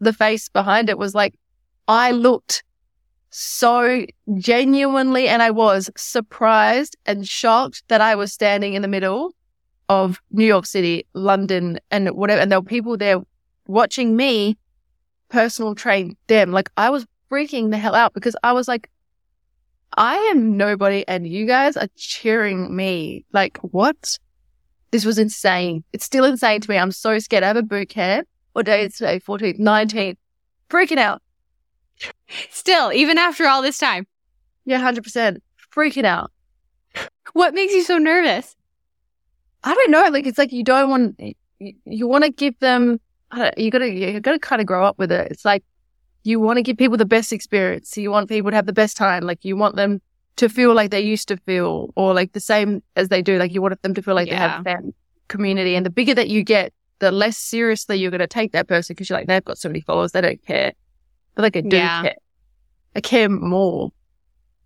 the 0.00 0.12
face 0.12 0.48
behind 0.48 0.88
it 0.88 0.96
was 0.98 1.14
like, 1.14 1.34
I 1.88 2.12
looked 2.12 2.62
so 3.30 4.04
genuinely 4.36 5.26
and 5.28 5.42
I 5.42 5.50
was 5.50 5.90
surprised 5.96 6.96
and 7.06 7.26
shocked 7.26 7.82
that 7.88 8.00
I 8.00 8.14
was 8.14 8.32
standing 8.32 8.74
in 8.74 8.82
the 8.82 8.88
middle 8.88 9.34
of 9.88 10.20
New 10.30 10.44
York 10.44 10.66
City, 10.66 11.06
London, 11.14 11.78
and 11.90 12.10
whatever. 12.10 12.40
And 12.40 12.52
there 12.52 12.60
were 12.60 12.66
people 12.66 12.96
there 12.96 13.20
watching 13.66 14.16
me 14.16 14.56
personal 15.28 15.74
train 15.74 16.16
them. 16.26 16.52
Like 16.52 16.70
I 16.76 16.90
was 16.90 17.06
freaking 17.30 17.70
the 17.70 17.78
hell 17.78 17.94
out 17.94 18.12
because 18.12 18.36
I 18.42 18.52
was 18.52 18.68
like, 18.68 18.90
I 19.96 20.16
am 20.16 20.56
nobody 20.56 21.06
and 21.08 21.26
you 21.26 21.46
guys 21.46 21.76
are 21.76 21.88
cheering 21.96 22.74
me. 22.74 23.24
Like, 23.32 23.58
what? 23.58 24.18
This 24.90 25.04
was 25.04 25.18
insane. 25.18 25.84
It's 25.92 26.04
still 26.04 26.24
insane 26.24 26.60
to 26.60 26.70
me. 26.70 26.76
I'm 26.76 26.92
so 26.92 27.18
scared. 27.18 27.44
I 27.44 27.48
have 27.48 27.56
a 27.56 27.62
boot 27.62 27.88
camp. 27.88 28.28
What 28.52 28.66
day 28.66 28.84
is 28.84 28.96
today? 28.96 29.20
14th, 29.20 29.58
19th. 29.58 30.16
Freaking 30.68 30.98
out. 30.98 31.22
Still, 32.50 32.92
even 32.92 33.18
after 33.18 33.46
all 33.46 33.62
this 33.62 33.78
time, 33.78 34.06
Yeah, 34.64 34.80
100%. 34.80 35.38
Freaking 35.74 36.04
out. 36.04 36.30
what 37.32 37.54
makes 37.54 37.72
you 37.72 37.82
so 37.82 37.98
nervous? 37.98 38.54
I 39.64 39.74
don't 39.74 39.90
know. 39.90 40.08
Like, 40.08 40.26
it's 40.26 40.38
like 40.38 40.52
you 40.52 40.64
don't 40.64 40.90
want, 40.90 41.20
you, 41.58 41.74
you 41.84 42.06
want 42.06 42.24
to 42.24 42.30
give 42.30 42.58
them, 42.58 43.00
I 43.30 43.38
don't, 43.38 43.58
you 43.58 43.70
gotta, 43.70 43.88
you 43.90 44.20
gotta 44.20 44.38
kind 44.38 44.60
of 44.60 44.66
grow 44.66 44.84
up 44.84 44.98
with 44.98 45.12
it. 45.12 45.30
It's 45.30 45.44
like 45.44 45.62
you 46.24 46.40
want 46.40 46.56
to 46.58 46.62
give 46.62 46.76
people 46.76 46.96
the 46.96 47.04
best 47.04 47.32
experience. 47.32 47.96
You 47.96 48.10
want 48.10 48.28
people 48.28 48.50
to 48.50 48.56
have 48.56 48.66
the 48.66 48.72
best 48.72 48.96
time. 48.96 49.24
Like, 49.24 49.44
you 49.44 49.56
want 49.56 49.76
them 49.76 50.00
to 50.36 50.48
feel 50.48 50.74
like 50.74 50.90
they 50.90 51.00
used 51.00 51.28
to 51.28 51.36
feel 51.38 51.90
or 51.96 52.14
like 52.14 52.32
the 52.32 52.40
same 52.40 52.82
as 52.96 53.08
they 53.08 53.22
do. 53.22 53.38
Like, 53.38 53.52
you 53.52 53.62
want 53.62 53.80
them 53.82 53.94
to 53.94 54.02
feel 54.02 54.14
like 54.14 54.28
they 54.28 54.34
Yeah. 54.34 54.56
have 54.56 54.64
fan 54.64 54.92
community. 55.28 55.74
And 55.76 55.84
the 55.86 55.90
bigger 55.90 56.14
that 56.14 56.28
you 56.28 56.42
get, 56.42 56.72
the 56.98 57.10
less 57.12 57.36
seriously 57.38 57.96
you're 57.96 58.10
going 58.10 58.20
to 58.20 58.26
take 58.26 58.52
that 58.52 58.68
person 58.68 58.94
because 58.94 59.08
you're 59.10 59.18
like, 59.18 59.26
they've 59.26 59.44
got 59.44 59.58
so 59.58 59.68
many 59.68 59.80
followers. 59.80 60.12
They 60.12 60.20
don't 60.20 60.44
care. 60.46 60.72
Like, 61.36 61.52
do 61.54 61.76
Yeah. 61.76 62.02
care. 62.02 62.16
I 62.94 63.00
care 63.00 63.28
more. 63.28 63.90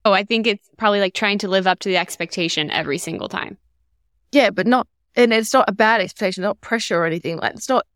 Oh, 0.04 0.12
I 0.12 0.24
think 0.24 0.46
it's 0.46 0.68
probably 0.76 1.00
like 1.00 1.14
trying 1.14 1.38
to 1.38 1.48
live 1.48 1.66
up 1.66 1.78
to 1.80 1.88
the 1.88 1.96
expectation 1.96 2.70
every 2.70 2.98
single 2.98 3.28
time. 3.28 3.56
Yeah, 4.32 4.50
but 4.50 4.66
not, 4.66 4.86
and 5.14 5.32
it's 5.32 5.52
not 5.52 5.68
a 5.68 5.72
bad 5.72 6.00
expectation, 6.00 6.42
not 6.42 6.60
pressure 6.60 6.96
or 7.00 7.06
anything. 7.06 7.38
Like, 7.38 7.54
it's 7.54 7.68
not, 7.68 7.86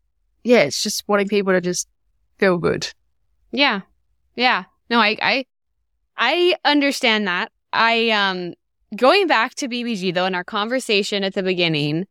yeah, 0.43 0.59
it's 0.61 0.81
just 0.83 1.03
wanting 1.07 1.27
people 1.27 1.53
to 1.53 1.61
just 1.61 1.87
feel 2.37 2.57
good. 2.57 2.87
Yeah. 3.51 3.81
Yeah. 4.35 4.63
No, 4.89 4.99
I 4.99 5.17
I 5.21 5.45
I 6.17 6.55
understand 6.65 7.27
that. 7.27 7.51
I 7.73 8.09
um 8.09 8.53
going 8.95 9.27
back 9.27 9.55
to 9.55 9.67
BBG 9.67 10.13
though 10.13 10.25
in 10.25 10.35
our 10.35 10.43
conversation 10.43 11.23
at 11.23 11.33
the 11.33 11.43
beginning 11.43 12.07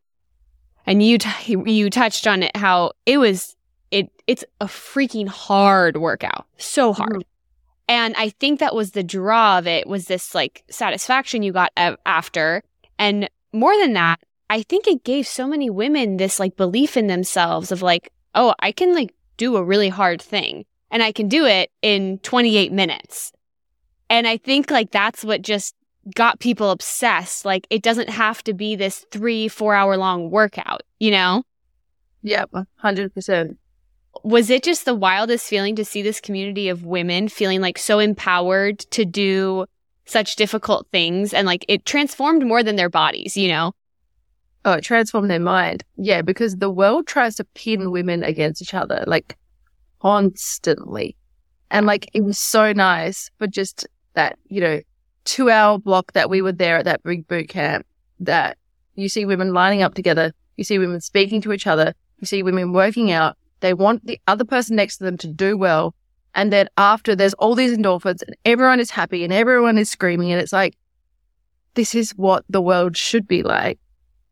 and 0.85 1.03
you 1.03 1.17
t- 1.17 1.29
you 1.65 1.89
touched 1.89 2.25
on 2.27 2.41
it 2.43 2.55
how 2.55 2.93
it 3.05 3.17
was 3.17 3.55
it 3.91 4.09
it's 4.27 4.43
a 4.59 4.65
freaking 4.65 5.27
hard 5.27 5.97
workout. 5.97 6.47
So 6.57 6.93
hard. 6.93 7.25
And 7.87 8.15
I 8.17 8.29
think 8.29 8.59
that 8.59 8.73
was 8.73 8.91
the 8.91 9.03
draw 9.03 9.57
of 9.57 9.67
it 9.67 9.85
was 9.85 10.05
this 10.05 10.33
like 10.33 10.63
satisfaction 10.69 11.43
you 11.43 11.51
got 11.51 11.71
after 12.05 12.63
and 12.97 13.29
more 13.53 13.75
than 13.77 13.93
that, 13.93 14.19
I 14.49 14.63
think 14.63 14.87
it 14.87 15.03
gave 15.03 15.27
so 15.27 15.47
many 15.47 15.69
women 15.69 16.17
this 16.17 16.39
like 16.39 16.55
belief 16.55 16.95
in 16.95 17.07
themselves 17.07 17.71
of 17.71 17.81
like, 17.81 18.11
oh, 18.35 18.53
I 18.59 18.71
can 18.71 18.93
like 18.93 19.13
do 19.37 19.55
a 19.55 19.63
really 19.63 19.89
hard 19.89 20.21
thing 20.21 20.65
and 20.91 21.01
I 21.01 21.11
can 21.11 21.27
do 21.27 21.45
it 21.45 21.71
in 21.81 22.19
28 22.19 22.71
minutes. 22.71 23.31
And 24.09 24.27
I 24.27 24.37
think 24.37 24.69
like 24.69 24.91
that's 24.91 25.23
what 25.23 25.41
just 25.41 25.73
got 26.15 26.39
people 26.39 26.71
obsessed. 26.71 27.45
Like 27.45 27.65
it 27.69 27.81
doesn't 27.81 28.09
have 28.09 28.43
to 28.43 28.53
be 28.53 28.75
this 28.75 29.05
three, 29.11 29.47
four 29.47 29.73
hour 29.73 29.97
long 29.97 30.29
workout, 30.29 30.81
you 30.99 31.11
know? 31.11 31.43
Yep, 32.23 32.51
100%. 32.83 33.57
Was 34.23 34.49
it 34.49 34.63
just 34.63 34.85
the 34.85 34.93
wildest 34.93 35.47
feeling 35.47 35.75
to 35.77 35.85
see 35.85 36.01
this 36.01 36.21
community 36.21 36.69
of 36.69 36.85
women 36.85 37.27
feeling 37.27 37.61
like 37.61 37.77
so 37.77 37.99
empowered 37.99 38.79
to 38.91 39.05
do 39.05 39.65
such 40.05 40.35
difficult 40.35 40.87
things 40.91 41.33
and 41.33 41.47
like 41.47 41.65
it 41.67 41.85
transformed 41.85 42.45
more 42.45 42.63
than 42.63 42.75
their 42.75 42.89
bodies, 42.89 43.37
you 43.37 43.47
know? 43.47 43.73
Oh, 44.63 44.73
it 44.73 44.83
transformed 44.83 45.29
their 45.29 45.39
mind. 45.39 45.83
Yeah, 45.95 46.21
because 46.21 46.57
the 46.57 46.69
world 46.69 47.07
tries 47.07 47.35
to 47.35 47.43
pin 47.55 47.89
women 47.89 48.23
against 48.23 48.61
each 48.61 48.73
other, 48.73 49.03
like 49.07 49.37
constantly. 50.01 51.15
And 51.71 51.85
like, 51.85 52.09
it 52.13 52.23
was 52.23 52.37
so 52.37 52.73
nice 52.73 53.31
for 53.37 53.47
just 53.47 53.87
that, 54.13 54.37
you 54.47 54.61
know, 54.61 54.81
two 55.23 55.49
hour 55.49 55.79
block 55.79 56.11
that 56.13 56.29
we 56.29 56.41
were 56.41 56.51
there 56.51 56.77
at 56.77 56.85
that 56.85 57.03
big 57.03 57.27
boot 57.27 57.49
camp 57.49 57.85
that 58.19 58.57
you 58.95 59.09
see 59.09 59.25
women 59.25 59.53
lining 59.53 59.81
up 59.81 59.93
together. 59.93 60.33
You 60.57 60.63
see 60.63 60.77
women 60.77 61.01
speaking 61.01 61.41
to 61.41 61.53
each 61.53 61.65
other. 61.65 61.93
You 62.19 62.27
see 62.27 62.43
women 62.43 62.73
working 62.73 63.11
out. 63.11 63.37
They 63.61 63.73
want 63.73 64.05
the 64.05 64.19
other 64.27 64.43
person 64.43 64.75
next 64.75 64.97
to 64.97 65.05
them 65.05 65.17
to 65.17 65.27
do 65.27 65.57
well. 65.57 65.95
And 66.35 66.51
then 66.51 66.69
after 66.77 67.15
there's 67.15 67.33
all 67.35 67.55
these 67.55 67.75
endorphins 67.75 68.21
and 68.21 68.35
everyone 68.45 68.79
is 68.79 68.91
happy 68.91 69.23
and 69.23 69.33
everyone 69.33 69.77
is 69.77 69.89
screaming. 69.89 70.31
And 70.31 70.41
it's 70.41 70.53
like, 70.53 70.77
this 71.73 71.95
is 71.95 72.11
what 72.11 72.43
the 72.49 72.61
world 72.61 72.95
should 72.97 73.27
be 73.27 73.43
like. 73.43 73.79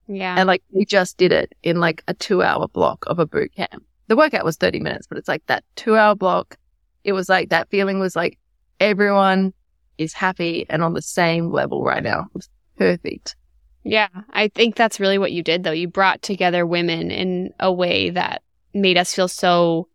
Yeah. 0.08 0.36
And 0.38 0.48
like 0.48 0.64
we 0.72 0.86
just 0.86 1.18
did 1.18 1.32
it 1.32 1.54
in 1.64 1.80
like 1.80 2.04
a 2.08 2.14
two 2.14 2.42
hour 2.42 2.68
block 2.68 3.04
of 3.08 3.20
a 3.20 3.26
boot 3.26 3.54
camp. 3.56 3.84
The 4.08 4.16
workout 4.16 4.44
was 4.44 4.58
30 4.58 4.80
minutes, 4.80 5.08
but 5.08 5.18
it's 5.18 5.28
like 5.28 5.46
that 5.48 5.64
two 5.76 5.96
hour 5.96 6.16
block. 6.16 6.58
It 7.04 7.14
was 7.14 7.30
like 7.30 7.50
that 7.50 7.70
feeling 7.70 8.00
was 8.00 8.16
like 8.16 8.40
everyone 8.80 9.54
is 9.98 10.14
happy 10.14 10.66
and 10.70 10.82
on 10.84 10.94
the 10.94 11.02
same 11.02 11.52
level 11.52 11.84
right 11.84 12.02
now. 12.02 12.22
It 12.22 12.34
was 12.34 12.50
perfect. 12.78 13.36
Yeah, 13.84 14.08
I 14.32 14.50
think 14.50 14.76
that's 14.76 15.00
really 15.00 15.18
what 15.18 15.32
you 15.32 15.44
did, 15.44 15.64
though. 15.64 15.72
You 15.72 15.88
brought 15.88 16.22
together 16.22 16.66
women 16.66 17.12
in 17.12 17.54
a 17.60 17.72
way 17.72 18.10
that 18.10 18.42
made 18.74 18.98
us 18.98 19.14
feel 19.14 19.28
so 19.28 19.88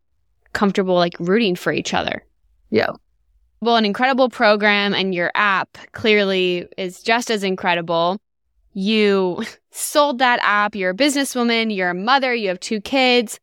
comfortable, 0.53 0.95
like 0.95 1.15
rooting 1.19 1.57
for 1.57 1.73
each 1.73 1.95
other. 1.95 2.25
Yeah. 2.71 2.91
Well, 3.61 3.77
an 3.77 3.85
incredible 3.85 4.29
program, 4.29 4.95
and 4.95 5.15
your 5.15 5.31
app 5.35 5.79
clearly 5.93 6.69
is 6.77 7.03
just 7.03 7.31
as 7.31 7.43
incredible. 7.43 8.21
You 8.73 9.45
sold 9.71 10.19
that 10.19 10.41
app. 10.43 10.75
You're 10.75 10.91
a 10.91 10.97
businesswoman, 10.97 11.75
you're 11.75 11.91
a 11.91 11.95
mother, 11.95 12.35
you 12.35 12.49
have 12.49 12.61
two 12.61 12.81
kids. 12.81 13.39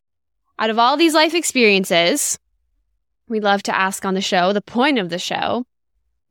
Out 0.59 0.69
of 0.69 0.77
all 0.77 0.95
these 0.95 1.15
life 1.15 1.33
experiences, 1.33 2.37
we 3.27 3.39
love 3.39 3.63
to 3.63 3.75
ask 3.75 4.05
on 4.05 4.13
the 4.13 4.21
show 4.21 4.53
the 4.53 4.61
point 4.61 4.99
of 4.99 5.09
the 5.09 5.17
show 5.17 5.65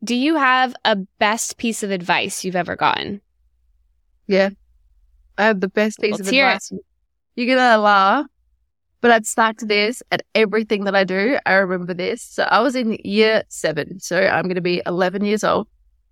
do 0.02 0.14
you 0.14 0.36
have 0.36 0.74
a 0.84 0.96
best 1.18 1.56
piece 1.58 1.82
of 1.82 1.90
advice 1.90 2.44
you've 2.44 2.56
ever 2.56 2.76
gotten? 2.76 3.20
Yeah. 4.26 4.50
I 5.36 5.44
have 5.44 5.60
the 5.60 5.68
best 5.68 6.00
piece 6.00 6.12
Let's 6.12 6.22
of 6.22 6.28
hear 6.28 6.46
it. 6.46 6.54
advice. 6.54 6.72
You're 7.34 7.46
going 7.46 7.58
to 7.58 7.78
laugh, 7.78 8.26
but 9.00 9.10
I'd 9.10 9.26
stuck 9.26 9.56
to 9.58 9.66
this 9.66 10.02
at 10.10 10.22
everything 10.34 10.84
that 10.84 10.94
I 10.94 11.04
do. 11.04 11.38
I 11.46 11.54
remember 11.54 11.94
this. 11.94 12.22
So 12.22 12.42
I 12.44 12.60
was 12.60 12.76
in 12.76 12.98
year 13.04 13.42
seven. 13.48 14.00
So 14.00 14.20
I'm 14.20 14.44
going 14.44 14.56
to 14.56 14.60
be 14.60 14.82
11 14.86 15.24
years 15.24 15.42
old. 15.44 15.68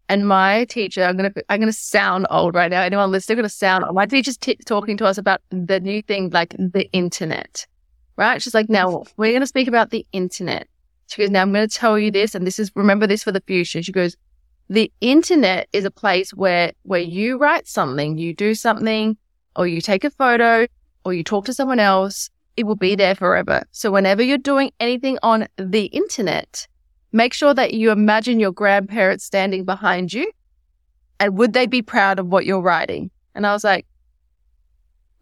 And 0.08 0.26
my 0.26 0.64
teacher, 0.64 1.04
I'm 1.04 1.18
going 1.18 1.30
to, 1.30 1.44
I'm 1.50 1.60
going 1.60 1.70
to 1.70 1.78
sound 1.78 2.26
old 2.30 2.54
right 2.54 2.70
now. 2.70 2.80
Anyone 2.80 3.10
listening 3.10 3.36
going 3.36 3.42
to 3.44 3.50
sound 3.50 3.84
old. 3.84 3.94
My 3.94 4.06
teacher's 4.06 4.38
t- 4.38 4.58
talking 4.64 4.96
to 4.96 5.06
us 5.06 5.18
about 5.18 5.42
the 5.50 5.80
new 5.80 6.00
thing, 6.00 6.30
like 6.30 6.54
the 6.58 6.88
internet, 6.92 7.66
right? 8.16 8.40
She's 8.40 8.54
like, 8.54 8.70
now 8.70 9.04
we're 9.18 9.32
going 9.32 9.40
to 9.40 9.46
speak 9.46 9.68
about 9.68 9.90
the 9.90 10.06
internet. 10.12 10.66
She 11.08 11.20
goes, 11.22 11.30
now 11.30 11.42
I'm 11.42 11.52
going 11.52 11.68
to 11.68 11.74
tell 11.74 11.98
you 11.98 12.10
this. 12.10 12.34
And 12.34 12.46
this 12.46 12.58
is, 12.58 12.72
remember 12.74 13.06
this 13.06 13.22
for 13.22 13.32
the 13.32 13.42
future. 13.42 13.82
She 13.82 13.92
goes, 13.92 14.16
the 14.70 14.90
internet 15.02 15.68
is 15.74 15.84
a 15.84 15.90
place 15.90 16.32
where, 16.32 16.72
where 16.82 17.00
you 17.00 17.36
write 17.36 17.68
something, 17.68 18.16
you 18.16 18.34
do 18.34 18.54
something, 18.54 19.16
or 19.56 19.66
you 19.66 19.80
take 19.82 20.04
a 20.04 20.10
photo, 20.10 20.66
or 21.04 21.12
you 21.12 21.24
talk 21.24 21.46
to 21.46 21.54
someone 21.54 21.80
else. 21.80 22.30
It 22.58 22.66
will 22.66 22.74
be 22.74 22.96
there 22.96 23.14
forever. 23.14 23.62
So 23.70 23.92
whenever 23.92 24.20
you're 24.20 24.36
doing 24.36 24.72
anything 24.80 25.16
on 25.22 25.46
the 25.58 25.84
internet, 25.84 26.66
make 27.12 27.32
sure 27.32 27.54
that 27.54 27.72
you 27.72 27.92
imagine 27.92 28.40
your 28.40 28.50
grandparents 28.50 29.24
standing 29.24 29.64
behind 29.64 30.12
you 30.12 30.28
and 31.20 31.38
would 31.38 31.52
they 31.52 31.66
be 31.66 31.82
proud 31.82 32.18
of 32.18 32.26
what 32.26 32.46
you're 32.46 32.60
writing? 32.60 33.12
And 33.36 33.46
I 33.46 33.52
was 33.52 33.62
like, 33.62 33.86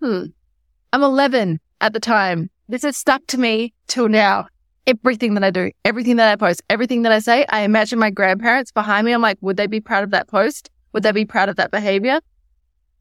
hmm, 0.01 0.25
I'm 0.95 1.03
11 1.03 1.61
at 1.83 1.93
the 1.93 2.01
time. 2.01 2.49
This 2.71 2.85
has 2.85 2.97
stuck 2.97 3.21
to 3.27 3.39
me 3.39 3.75
till 3.87 4.09
now. 4.09 4.49
Everything 4.87 5.35
that 5.35 5.45
I 5.45 5.51
do, 5.51 5.73
everything 5.85 6.17
that 6.17 6.33
I 6.33 6.37
post, 6.37 6.63
everything 6.71 7.03
that 7.03 7.13
I 7.13 7.19
say, 7.19 7.45
I 7.51 7.61
imagine 7.61 7.99
my 7.99 8.09
grandparents 8.09 8.73
behind 8.73 9.05
me. 9.05 9.13
I'm 9.13 9.21
like, 9.21 9.37
would 9.43 9.59
they 9.59 9.67
be 9.67 9.81
proud 9.81 10.05
of 10.05 10.11
that 10.13 10.27
post? 10.29 10.71
Would 10.95 11.03
they 11.03 11.13
be 11.13 11.27
proud 11.27 11.51
of 11.51 11.57
that 11.57 11.71
behavior? 11.71 12.21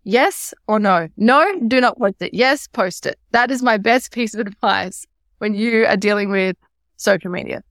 Yes 0.05 0.53
or 0.67 0.79
no? 0.79 1.09
No, 1.17 1.59
do 1.67 1.81
not 1.81 1.97
post 1.97 2.21
it. 2.21 2.33
Yes, 2.33 2.67
post 2.67 3.05
it. 3.07 3.19
That 3.31 3.51
is 3.51 3.61
my 3.61 3.77
best 3.77 4.11
piece 4.11 4.33
of 4.33 4.39
advice. 4.39 5.05
when 5.39 5.53
you 5.53 5.85
are 5.85 5.97
dealing 5.97 6.31
with 6.31 6.55
social 6.95 7.29
media. 7.29 7.61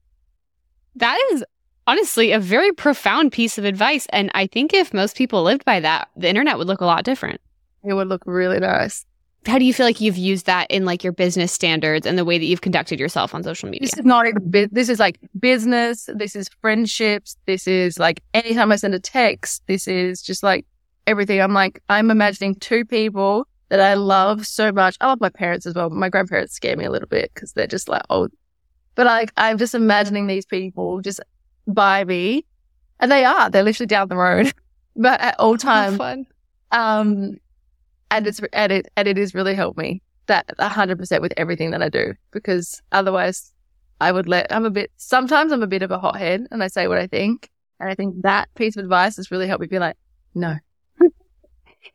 That 0.95 1.19
is 1.31 1.43
honestly 1.87 2.31
a 2.31 2.39
very 2.39 2.71
profound 2.71 3.31
piece 3.31 3.57
of 3.57 3.65
advice. 3.65 4.05
And 4.11 4.29
I 4.35 4.47
think 4.47 4.73
if 4.73 4.93
most 4.93 5.17
people 5.17 5.43
lived 5.43 5.65
by 5.65 5.79
that, 5.79 6.09
the 6.15 6.29
internet 6.29 6.57
would 6.57 6.67
look 6.67 6.81
a 6.81 6.85
lot 6.85 7.03
different. 7.03 7.41
It 7.83 7.93
would 7.93 8.07
look 8.07 8.21
really 8.25 8.59
nice. 8.59 9.05
How 9.45 9.59
do 9.59 9.65
you 9.65 9.73
feel 9.73 9.85
like 9.85 10.01
you've 10.01 10.17
used 10.17 10.47
that 10.47 10.69
in 10.71 10.85
like 10.85 11.03
your 11.03 11.13
business 11.13 11.51
standards 11.51 12.07
and 12.07 12.17
the 12.17 12.25
way 12.25 12.37
that 12.37 12.45
you've 12.45 12.61
conducted 12.61 12.99
yourself 12.99 13.35
on 13.35 13.43
social 13.43 13.69
media? 13.69 13.87
This 13.87 13.97
is 13.97 14.05
not 14.05 14.27
even 14.27 14.69
this 14.71 14.89
is 14.89 14.99
like 14.99 15.19
business. 15.39 16.09
This 16.15 16.35
is 16.35 16.49
friendships. 16.61 17.37
This 17.45 17.67
is 17.67 17.99
like 17.99 18.21
anytime 18.33 18.71
I 18.71 18.75
send 18.75 18.95
a 18.95 18.99
text, 18.99 19.61
this 19.67 19.87
is 19.87 20.21
just 20.21 20.41
like 20.41 20.65
everything. 21.07 21.41
I'm 21.41 21.53
like, 21.53 21.81
I'm 21.89 22.11
imagining 22.11 22.55
two 22.55 22.85
people 22.85 23.47
that 23.69 23.79
I 23.79 23.95
love 23.95 24.45
so 24.45 24.71
much. 24.71 24.97
I 25.01 25.07
love 25.07 25.21
my 25.21 25.29
parents 25.29 25.65
as 25.65 25.75
well. 25.75 25.89
But 25.89 25.97
my 25.97 26.09
grandparents 26.09 26.53
scare 26.53 26.77
me 26.77 26.85
a 26.85 26.91
little 26.91 27.07
bit 27.07 27.31
because 27.33 27.53
they're 27.53 27.67
just 27.67 27.89
like 27.89 28.03
old. 28.09 28.31
But 28.95 29.07
like, 29.07 29.31
I'm 29.37 29.57
just 29.57 29.75
imagining 29.75 30.27
these 30.27 30.45
people 30.45 31.01
just 31.01 31.19
by 31.67 32.03
me 32.03 32.45
and 32.99 33.11
they 33.11 33.25
are, 33.25 33.49
they're 33.49 33.63
literally 33.63 33.87
down 33.87 34.07
the 34.07 34.15
road, 34.15 34.53
but 34.95 35.19
at 35.19 35.39
all 35.39 35.57
times, 35.57 35.99
um, 36.71 37.37
and 38.11 38.27
it's 38.27 38.39
and 38.53 38.71
it 38.71 38.87
and 38.95 39.07
it 39.07 39.17
has 39.17 39.33
really 39.33 39.55
helped 39.55 39.77
me 39.77 40.01
that 40.27 40.45
hundred 40.59 40.97
percent 40.97 41.21
with 41.21 41.33
everything 41.37 41.71
that 41.71 41.81
I 41.81 41.89
do 41.89 42.13
because 42.31 42.81
otherwise 42.91 43.51
I 43.99 44.11
would 44.11 44.27
let 44.27 44.51
I'm 44.51 44.65
a 44.65 44.69
bit 44.69 44.91
sometimes 44.97 45.51
I'm 45.51 45.63
a 45.63 45.67
bit 45.67 45.81
of 45.81 45.91
a 45.91 45.99
hothead 45.99 46.47
and 46.51 46.63
I 46.63 46.67
say 46.67 46.87
what 46.87 46.97
I 46.97 47.07
think 47.07 47.49
and 47.79 47.89
I 47.89 47.95
think 47.95 48.21
that 48.21 48.53
piece 48.55 48.77
of 48.77 48.83
advice 48.83 49.17
has 49.17 49.31
really 49.31 49.47
helped 49.47 49.61
me 49.61 49.67
be 49.67 49.79
like 49.79 49.97
no 50.33 50.55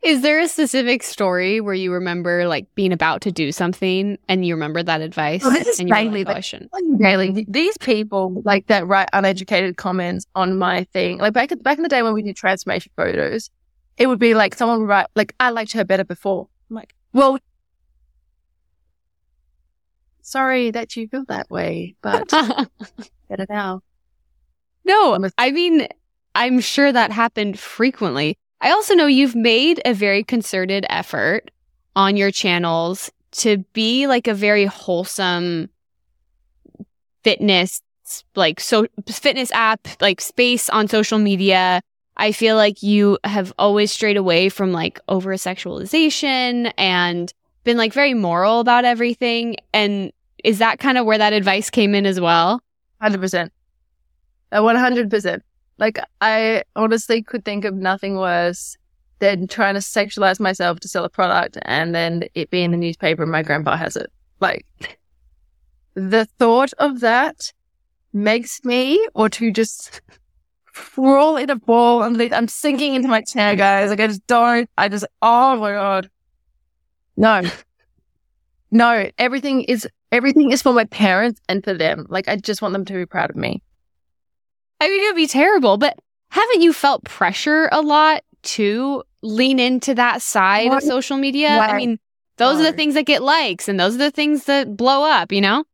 Is 0.03 0.21
there 0.21 0.39
a 0.39 0.47
specific 0.47 1.03
story 1.03 1.61
where 1.61 1.73
you 1.73 1.91
remember 1.93 2.47
like 2.47 2.65
being 2.75 2.91
about 2.91 3.21
to 3.21 3.31
do 3.31 3.51
something 3.51 4.17
and 4.27 4.45
you 4.45 4.55
remember 4.55 4.81
that 4.81 5.01
advice? 5.01 5.43
Well, 5.43 5.51
this 5.51 5.67
is 5.67 5.79
and 5.79 5.89
you 5.89 5.93
were 5.95 6.01
mainly 6.01 6.23
like, 6.23 6.29
oh, 6.29 6.33
the- 6.33 6.37
I 6.37 6.41
shouldn't. 6.41 6.71
Really, 6.99 7.45
these 7.47 7.77
people 7.77 8.41
like 8.45 8.67
that 8.67 8.87
write 8.87 9.09
uneducated 9.13 9.77
comments 9.77 10.25
on 10.35 10.57
my 10.57 10.85
thing. 10.85 11.19
Like 11.19 11.33
back 11.33 11.51
back 11.61 11.77
in 11.77 11.83
the 11.83 11.89
day 11.89 12.01
when 12.03 12.13
we 12.13 12.21
did 12.23 12.35
transformation 12.35 12.91
photos, 12.95 13.49
it 13.97 14.07
would 14.07 14.19
be 14.19 14.33
like 14.33 14.55
someone 14.55 14.79
would 14.81 14.87
write 14.89 15.07
like 15.15 15.33
I 15.39 15.49
liked 15.51 15.73
her 15.73 15.83
better 15.83 16.03
before. 16.05 16.47
I'm 16.69 16.75
like, 16.75 16.95
well, 17.13 17.37
sorry 20.21 20.71
that 20.71 20.95
you 20.95 21.07
feel 21.07 21.25
that 21.27 21.49
way, 21.49 21.95
but 22.01 22.27
better 23.29 23.45
now. 23.49 23.81
no, 24.85 25.17
I 25.37 25.51
mean, 25.51 25.87
I'm 26.35 26.59
sure 26.59 26.91
that 26.91 27.11
happened 27.11 27.59
frequently. 27.59 28.37
I 28.61 28.71
also 28.71 28.93
know 28.93 29.07
you've 29.07 29.35
made 29.35 29.81
a 29.85 29.93
very 29.93 30.23
concerted 30.23 30.85
effort 30.89 31.49
on 31.95 32.15
your 32.15 32.31
channels 32.31 33.11
to 33.31 33.57
be 33.73 34.07
like 34.07 34.27
a 34.27 34.33
very 34.33 34.65
wholesome 34.65 35.69
fitness 37.23 37.81
like 38.35 38.59
so 38.59 38.85
fitness 39.09 39.51
app 39.53 39.87
like 40.01 40.21
space 40.21 40.69
on 40.69 40.87
social 40.87 41.17
media. 41.17 41.81
I 42.17 42.33
feel 42.33 42.55
like 42.55 42.83
you 42.83 43.17
have 43.23 43.53
always 43.57 43.91
strayed 43.91 44.17
away 44.17 44.49
from 44.49 44.71
like 44.73 44.99
over 45.07 45.33
sexualization 45.35 46.71
and 46.77 47.33
been 47.63 47.77
like 47.77 47.93
very 47.93 48.13
moral 48.13 48.59
about 48.59 48.85
everything. 48.85 49.55
And 49.73 50.11
is 50.43 50.59
that 50.59 50.79
kind 50.79 50.97
of 50.97 51.05
where 51.05 51.17
that 51.17 51.33
advice 51.33 51.69
came 51.69 51.95
in 51.95 52.05
as 52.05 52.19
well? 52.19 52.61
100% 53.01 53.49
100% 54.51 55.41
like 55.81 55.97
I 56.21 56.61
honestly 56.75 57.23
could 57.23 57.43
think 57.43 57.65
of 57.65 57.73
nothing 57.73 58.15
worse 58.15 58.77
than 59.17 59.47
trying 59.47 59.73
to 59.73 59.79
sexualize 59.79 60.39
myself 60.39 60.79
to 60.81 60.87
sell 60.87 61.03
a 61.03 61.09
product 61.09 61.57
and 61.63 61.93
then 61.93 62.25
it 62.35 62.51
be 62.51 62.61
in 62.61 62.69
the 62.69 62.77
newspaper 62.77 63.23
and 63.23 63.31
my 63.31 63.41
grandpa 63.41 63.75
has 63.75 63.95
it. 63.95 64.11
Like 64.39 64.65
the 65.95 66.25
thought 66.37 66.71
of 66.77 66.99
that 66.99 67.51
makes 68.13 68.63
me 68.63 69.05
or 69.15 69.27
to 69.29 69.51
just 69.51 70.01
roll 70.95 71.35
in 71.35 71.49
a 71.49 71.55
ball 71.55 72.03
and 72.03 72.21
I'm 72.31 72.47
sinking 72.47 72.93
into 72.93 73.07
my 73.07 73.21
chair, 73.21 73.55
guys. 73.55 73.89
Like 73.89 73.99
I 73.99 74.07
just 74.07 74.25
don't 74.27 74.69
I 74.77 74.87
just 74.87 75.05
oh 75.23 75.55
my 75.55 75.71
god. 75.71 76.11
No. 77.17 77.41
No, 78.69 79.09
everything 79.17 79.63
is 79.63 79.87
everything 80.11 80.51
is 80.51 80.61
for 80.61 80.73
my 80.73 80.85
parents 80.85 81.41
and 81.49 81.63
for 81.63 81.73
them. 81.73 82.05
Like 82.07 82.27
I 82.27 82.35
just 82.35 82.61
want 82.61 82.73
them 82.73 82.85
to 82.85 82.93
be 82.93 83.07
proud 83.07 83.31
of 83.31 83.35
me. 83.35 83.63
I 84.81 84.87
mean, 84.89 84.99
it 85.03 85.07
would 85.09 85.15
be 85.15 85.27
terrible, 85.27 85.77
but 85.77 85.97
haven't 86.29 86.61
you 86.61 86.73
felt 86.73 87.03
pressure 87.03 87.69
a 87.71 87.81
lot 87.81 88.23
to 88.43 89.03
lean 89.21 89.59
into 89.59 89.93
that 89.93 90.21
side 90.23 90.69
What? 90.69 90.77
of 90.77 90.83
social 90.83 91.17
media? 91.17 91.49
I 91.49 91.75
mean, 91.77 91.99
those 92.37 92.59
are 92.59 92.63
the 92.63 92.73
things 92.73 92.95
that 92.95 93.05
get 93.05 93.21
likes 93.21 93.69
and 93.69 93.79
those 93.79 93.93
are 93.93 93.99
the 93.99 94.11
things 94.11 94.45
that 94.45 94.75
blow 94.75 95.03
up, 95.03 95.31
you 95.31 95.39
know? 95.39 95.65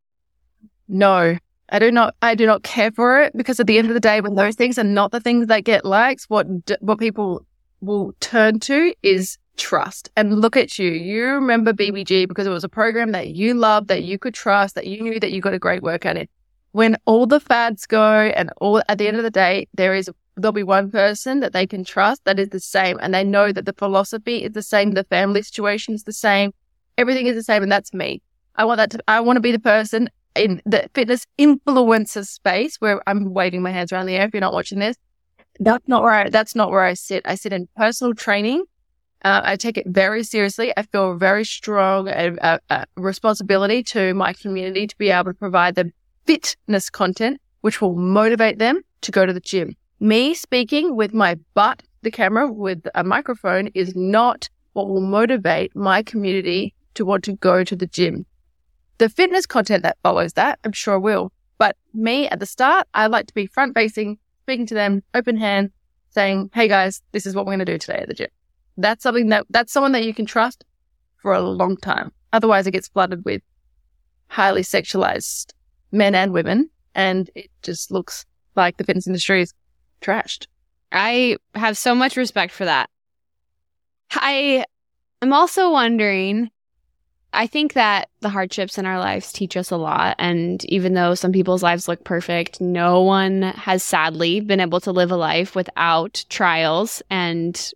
No, 0.89 1.38
I 1.70 1.80
do 1.80 1.89
not. 1.89 2.15
I 2.22 2.36
do 2.36 2.46
not 2.46 2.63
care 2.63 2.91
for 2.91 3.22
it 3.22 3.36
because 3.36 3.60
at 3.60 3.67
the 3.67 3.78
end 3.78 3.88
of 3.88 3.93
the 3.93 4.00
day, 4.02 4.20
when 4.20 4.36
those 4.36 4.56
things 4.56 4.78
are 4.78 4.84
not 4.84 5.12
the 5.12 5.20
things 5.20 5.48
that 5.48 5.63
get 5.63 5.86
likes, 5.86 6.26
what 6.30 6.65
d- 6.65 6.76
what 6.82 7.00
people 7.00 7.46
will 7.82 8.13
turn 8.20 8.60
to 8.62 8.93
is 9.04 9.38
trust. 9.58 10.10
And 10.15 10.39
look 10.39 10.56
at 10.56 10.80
you. 10.80 10.89
You 10.89 11.26
remember 11.26 11.74
BBG 11.74 12.28
because 12.28 12.48
it 12.48 12.52
was 12.52 12.63
a 12.63 12.70
program 12.70 13.12
that 13.12 13.30
you 13.30 13.54
loved, 13.54 13.88
that 13.89 14.04
you 14.04 14.17
could 14.17 14.34
trust, 14.34 14.76
that 14.76 14.88
you 14.88 15.02
knew 15.02 15.20
that 15.20 15.32
you 15.32 15.41
got 15.41 15.54
a 15.54 15.60
great 15.60 15.84
workout 15.84 16.17
in. 16.17 16.28
When 16.78 16.96
all 17.06 17.26
the 17.26 17.40
fads 17.40 17.88
go 17.88 18.30
and 18.38 18.52
all 18.62 18.84
at 18.88 19.00
the 19.00 19.08
end 19.08 19.18
of 19.18 19.24
the 19.24 19.32
day, 19.32 19.68
there 19.74 19.96
is 19.96 20.12
there'll 20.36 20.52
be 20.52 20.62
one 20.62 20.92
person 20.92 21.40
that 21.40 21.52
they 21.52 21.66
can 21.66 21.84
trust 21.84 22.24
that 22.26 22.38
is 22.38 22.50
the 22.50 22.60
same, 22.60 23.00
and 23.02 23.16
they 23.16 23.24
know 23.24 23.52
that 23.52 23.66
the 23.66 23.74
philosophy 23.74 24.44
is 24.44 24.52
the 24.52 24.62
same, 24.62 24.92
the 24.92 25.04
family 25.06 25.42
situation 25.42 25.96
is 25.96 26.04
the 26.04 26.13
same, 26.13 26.52
everything 26.96 27.26
is 27.26 27.36
the 27.36 27.42
same, 27.42 27.63
and 27.63 27.72
that's 27.72 27.96
me. 27.96 28.22
I 28.54 28.66
want 28.66 28.78
that 28.78 28.92
to. 28.92 29.00
I 29.08 29.22
want 29.22 29.38
to 29.38 29.42
be 29.42 29.52
the 29.52 29.58
person 29.58 30.08
in 30.36 30.62
the 30.68 30.88
fitness 30.94 31.26
influencer 31.40 32.28
space 32.28 32.76
where 32.78 33.02
I'm 33.08 33.34
waving 33.34 33.63
my 33.63 33.72
hands 33.72 33.92
around 33.92 34.06
the 34.06 34.16
air. 34.16 34.28
If 34.28 34.36
you're 34.36 34.42
not 34.42 34.54
watching 34.54 34.78
this, 34.78 34.98
that's 35.60 35.88
not 35.88 36.04
where 36.04 36.13
I, 36.13 36.30
that's 36.30 36.54
not 36.54 36.70
where 36.70 36.84
I 36.84 36.94
sit. 36.94 37.24
I 37.26 37.34
sit 37.34 37.54
in 37.54 37.68
personal 37.76 38.13
training. 38.13 38.66
Uh, 39.26 39.42
I 39.44 39.56
take 39.56 39.80
it 39.80 39.88
very 39.88 40.24
seriously. 40.24 40.74
I 40.78 40.84
feel 40.84 41.16
very 41.16 41.44
strong 41.44 42.08
uh, 42.08 42.60
uh, 42.70 42.86
responsibility 42.96 43.82
to 43.96 44.13
my 44.13 44.32
community 44.34 44.86
to 44.86 44.96
be 45.00 45.10
able 45.10 45.32
to 45.32 45.40
provide 45.40 45.74
them 45.74 45.92
fitness 46.28 46.90
content, 46.90 47.40
which 47.62 47.82
will 47.82 47.96
motivate 47.96 48.60
them 48.60 48.82
to 49.02 49.12
go 49.12 49.26
to 49.26 49.34
the 49.34 49.40
gym. 49.40 49.76
Me 50.00 50.34
speaking 50.34 50.96
with 50.96 51.13
my 51.13 51.36
butt, 51.54 51.82
the 52.02 52.12
camera 52.12 52.52
with 52.52 52.86
a 52.94 53.04
microphone 53.04 53.68
is 53.74 53.96
not 53.96 54.50
what 54.74 54.90
will 54.90 55.02
motivate 55.02 55.76
my 55.76 56.04
community 56.04 56.76
to 56.94 57.06
want 57.06 57.24
to 57.24 57.34
go 57.38 57.63
to 57.63 57.76
the 57.76 57.88
gym. 57.88 58.26
The 59.00 59.10
fitness 59.10 59.46
content 59.46 59.84
that 59.84 59.98
follows 60.04 60.34
that, 60.34 60.60
I'm 60.63 60.74
sure 60.74 61.00
will. 61.00 61.32
But 61.58 61.76
me 61.94 62.28
at 62.28 62.40
the 62.40 62.46
start, 62.46 62.88
I 62.94 63.08
like 63.08 63.28
to 63.28 63.34
be 63.34 63.48
front 63.48 63.74
facing, 63.74 64.20
speaking 64.44 64.68
to 64.68 64.76
them, 64.76 65.04
open 65.13 65.38
hand, 65.38 65.72
saying, 66.10 66.52
Hey 66.54 66.68
guys, 66.68 67.02
this 67.12 67.26
is 67.26 67.36
what 67.36 67.46
we're 67.46 67.54
going 67.56 67.66
to 67.66 67.66
do 67.66 67.78
today 67.78 68.00
at 68.00 68.08
the 68.08 68.13
gym. 68.13 68.30
That's 68.76 69.02
something 69.02 69.30
that, 69.30 69.46
that's 69.50 69.72
someone 69.72 69.94
that 69.94 70.04
you 70.04 70.13
can 70.13 70.26
trust 70.26 70.66
for 71.22 71.34
a 71.34 71.42
long 71.42 71.78
time. 71.78 72.12
Otherwise 72.34 72.68
it 72.68 72.72
gets 72.72 72.88
flooded 72.88 73.26
with 73.26 73.42
highly 74.28 74.62
sexualized 74.62 75.54
men 75.91 76.15
and 76.15 76.34
women 76.34 76.69
and 76.95 77.30
it 77.36 77.50
just 77.62 77.91
looks 77.91 78.26
like 78.56 78.78
the 78.78 78.84
fitness 78.84 79.08
industry 79.08 79.41
is 79.41 79.54
trashed. 80.02 80.47
I 80.91 81.38
have 81.56 81.78
so 81.78 81.93
much 81.93 82.17
respect 82.17 82.52
for 82.54 82.65
that. 82.65 82.89
I 84.12 84.65
am 85.21 85.34
also 85.34 85.71
wondering 85.71 86.50
I 87.34 87.45
think 87.45 87.73
that 87.73 88.10
the 88.21 88.30
hardships 88.30 88.78
in 88.78 88.86
our 88.86 88.97
lives 88.97 89.32
teach 89.32 89.58
us 89.58 89.69
a 89.69 89.78
lot. 89.78 90.15
And 90.17 90.63
even 90.65 90.93
though 90.93 91.13
some 91.13 91.32
people's 91.32 91.62
lives 91.62 91.88
look 91.88 92.04
perfect, 92.04 92.62
no 92.62 93.02
one 93.02 93.41
has 93.41 93.84
sadly 93.84 94.39
been 94.39 94.60
able 94.60 94.80
to 94.82 94.91
live 94.91 95.12
a 95.12 95.17
life 95.17 95.56
without 95.56 96.26
trials 96.30 97.04
and 97.10 97.71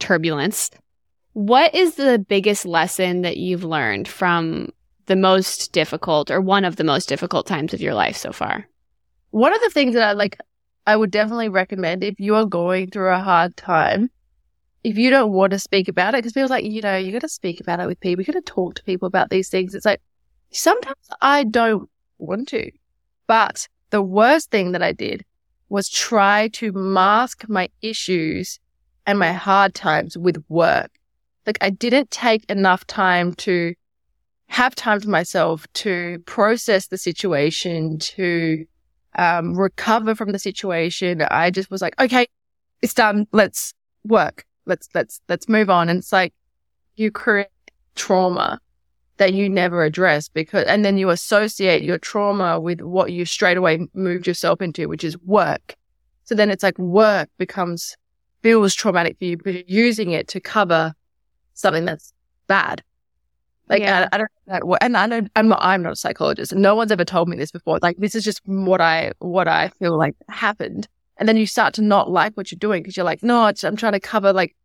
turbulence. 0.00 0.70
What 1.32 1.74
is 1.74 1.94
the 1.94 2.18
biggest 2.18 2.66
lesson 2.66 3.22
that 3.22 3.36
you've 3.36 3.64
learned 3.64 4.06
from 4.06 4.70
the 5.06 5.16
most 5.16 5.72
difficult 5.72 6.30
or 6.30 6.40
one 6.40 6.64
of 6.64 6.76
the 6.76 6.84
most 6.84 7.08
difficult 7.08 7.46
times 7.46 7.74
of 7.74 7.80
your 7.80 7.94
life 7.94 8.16
so 8.16 8.32
far? 8.32 8.68
One 9.30 9.54
of 9.54 9.60
the 9.60 9.70
things 9.70 9.94
that 9.94 10.08
I 10.08 10.12
like, 10.12 10.38
I 10.86 10.96
would 10.96 11.10
definitely 11.10 11.48
recommend 11.48 12.04
if 12.04 12.20
you 12.20 12.34
are 12.36 12.44
going 12.44 12.90
through 12.90 13.12
a 13.12 13.18
hard 13.18 13.56
time, 13.56 14.10
if 14.82 14.96
you 14.98 15.10
don't 15.10 15.32
want 15.32 15.52
to 15.52 15.58
speak 15.58 15.88
about 15.88 16.14
it, 16.14 16.18
because 16.18 16.32
people's 16.32 16.50
like, 16.50 16.64
you 16.64 16.82
know, 16.82 16.96
you 16.96 17.12
got 17.12 17.22
to 17.22 17.28
speak 17.28 17.60
about 17.60 17.80
it 17.80 17.86
with 17.86 18.00
people. 18.00 18.22
You 18.22 18.32
got 18.32 18.44
to 18.44 18.52
talk 18.52 18.74
to 18.74 18.84
people 18.84 19.06
about 19.06 19.30
these 19.30 19.48
things. 19.48 19.74
It's 19.74 19.86
like, 19.86 20.00
sometimes 20.50 20.96
I 21.20 21.44
don't 21.44 21.88
want 22.18 22.48
to. 22.48 22.70
But 23.26 23.68
the 23.90 24.02
worst 24.02 24.50
thing 24.50 24.72
that 24.72 24.82
I 24.82 24.92
did 24.92 25.24
was 25.68 25.88
try 25.88 26.48
to 26.48 26.72
mask 26.72 27.48
my 27.48 27.68
issues 27.82 28.60
and 29.06 29.18
my 29.18 29.32
hard 29.32 29.74
times 29.74 30.16
with 30.16 30.42
work. 30.48 30.90
Like 31.46 31.58
I 31.60 31.70
didn't 31.70 32.10
take 32.10 32.48
enough 32.50 32.86
time 32.86 33.34
to 33.34 33.74
have 34.48 34.74
time 34.74 35.00
to 35.00 35.08
myself 35.08 35.66
to 35.74 36.18
process 36.26 36.88
the 36.88 36.98
situation, 36.98 37.98
to 37.98 38.64
um, 39.16 39.54
recover 39.54 40.14
from 40.14 40.32
the 40.32 40.38
situation. 40.38 41.22
I 41.22 41.50
just 41.50 41.70
was 41.70 41.82
like, 41.82 41.98
okay, 42.00 42.26
it's 42.82 42.94
done. 42.94 43.26
Let's 43.32 43.74
work. 44.04 44.44
Let's, 44.66 44.88
let's, 44.94 45.20
let's 45.28 45.48
move 45.48 45.70
on. 45.70 45.88
And 45.88 45.98
it's 45.98 46.12
like 46.12 46.32
you 46.96 47.10
create 47.10 47.48
trauma 47.94 48.60
that 49.16 49.32
you 49.32 49.48
never 49.48 49.84
address 49.84 50.28
because, 50.28 50.64
and 50.64 50.84
then 50.84 50.98
you 50.98 51.10
associate 51.10 51.82
your 51.82 51.98
trauma 51.98 52.60
with 52.60 52.80
what 52.80 53.12
you 53.12 53.24
straight 53.24 53.56
away 53.56 53.86
moved 53.94 54.26
yourself 54.26 54.60
into, 54.60 54.88
which 54.88 55.04
is 55.04 55.18
work. 55.20 55.76
So 56.24 56.34
then 56.34 56.50
it's 56.50 56.62
like 56.62 56.78
work 56.78 57.28
becomes, 57.38 57.96
feels 58.42 58.74
traumatic 58.74 59.18
for 59.18 59.24
you 59.24 59.38
you're 59.44 59.62
using 59.66 60.10
it 60.10 60.28
to 60.28 60.40
cover 60.40 60.92
something 61.54 61.84
that's 61.84 62.12
bad. 62.46 62.82
Like 63.68 63.82
Yeah. 63.82 64.08
I, 64.12 64.16
I 64.16 64.18
don't 64.18 64.30
that, 64.46 64.64
wo- 64.64 64.76
and 64.80 64.96
I 64.96 65.06
don't. 65.06 65.30
I'm 65.36 65.48
not. 65.48 65.60
I'm 65.62 65.82
not 65.82 65.92
a 65.92 65.96
psychologist. 65.96 66.54
No 66.54 66.74
one's 66.74 66.92
ever 66.92 67.04
told 67.04 67.28
me 67.28 67.36
this 67.36 67.50
before. 67.50 67.78
Like 67.82 67.96
this 67.98 68.14
is 68.14 68.24
just 68.24 68.40
what 68.44 68.80
I 68.80 69.12
what 69.18 69.48
I 69.48 69.68
feel 69.68 69.96
like 69.96 70.14
happened. 70.28 70.88
And 71.16 71.28
then 71.28 71.36
you 71.36 71.46
start 71.46 71.74
to 71.74 71.82
not 71.82 72.10
like 72.10 72.34
what 72.34 72.50
you're 72.50 72.58
doing 72.58 72.82
because 72.82 72.96
you're 72.96 73.04
like, 73.04 73.22
no, 73.22 73.44
I'm 73.44 73.76
trying 73.76 73.92
to 73.92 74.00
cover 74.00 74.32
like 74.32 74.56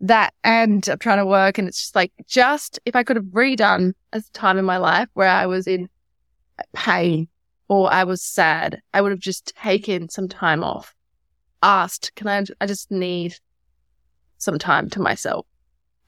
that, 0.00 0.32
and 0.44 0.88
I'm 0.88 0.98
trying 0.98 1.18
to 1.18 1.26
work, 1.26 1.58
and 1.58 1.68
it's 1.68 1.80
just 1.80 1.94
like, 1.94 2.12
just 2.26 2.78
if 2.84 2.96
I 2.96 3.02
could 3.02 3.16
have 3.16 3.26
redone 3.26 3.92
a 4.12 4.22
time 4.32 4.58
in 4.58 4.64
my 4.64 4.78
life 4.78 5.08
where 5.14 5.28
I 5.28 5.46
was 5.46 5.66
in 5.66 5.88
pain 6.72 7.28
or 7.68 7.92
I 7.92 8.04
was 8.04 8.22
sad, 8.22 8.80
I 8.94 9.00
would 9.00 9.12
have 9.12 9.20
just 9.20 9.54
taken 9.56 10.08
some 10.08 10.28
time 10.28 10.64
off, 10.64 10.94
asked, 11.62 12.12
can 12.14 12.28
I? 12.28 12.44
I 12.60 12.66
just 12.66 12.90
need 12.90 13.34
some 14.38 14.58
time 14.58 14.88
to 14.90 15.00
myself. 15.00 15.46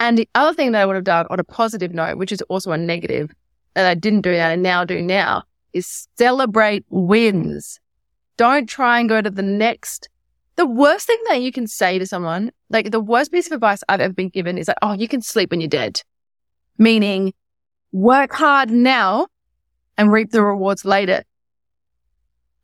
And 0.00 0.16
the 0.16 0.28
other 0.34 0.54
thing 0.54 0.72
that 0.72 0.80
I 0.80 0.86
would 0.86 0.96
have 0.96 1.04
done 1.04 1.26
on 1.30 1.38
a 1.38 1.44
positive 1.44 1.92
note, 1.92 2.16
which 2.16 2.32
is 2.32 2.42
also 2.42 2.72
a 2.72 2.78
negative 2.78 3.32
that 3.74 3.86
I 3.86 3.94
didn't 3.94 4.22
do 4.22 4.32
that 4.32 4.52
and 4.52 4.62
now 4.62 4.84
do 4.84 5.00
now, 5.00 5.44
is 5.72 6.08
celebrate 6.16 6.84
wins. 6.88 7.78
Don't 8.36 8.66
try 8.68 8.98
and 8.98 9.08
go 9.08 9.20
to 9.20 9.30
the 9.30 9.42
next. 9.42 10.08
The 10.56 10.66
worst 10.66 11.06
thing 11.06 11.18
that 11.28 11.42
you 11.42 11.52
can 11.52 11.66
say 11.66 11.98
to 11.98 12.06
someone, 12.06 12.50
like 12.70 12.90
the 12.90 13.00
worst 13.00 13.30
piece 13.30 13.46
of 13.46 13.52
advice 13.52 13.84
I've 13.88 14.00
ever 14.00 14.14
been 14.14 14.30
given 14.30 14.58
is 14.58 14.68
like, 14.68 14.78
oh, 14.82 14.94
you 14.94 15.06
can 15.06 15.22
sleep 15.22 15.50
when 15.50 15.60
you're 15.60 15.68
dead. 15.68 16.02
Meaning 16.78 17.34
work 17.92 18.32
hard 18.32 18.70
now 18.70 19.26
and 19.98 20.10
reap 20.10 20.30
the 20.30 20.42
rewards 20.42 20.84
later. 20.84 21.24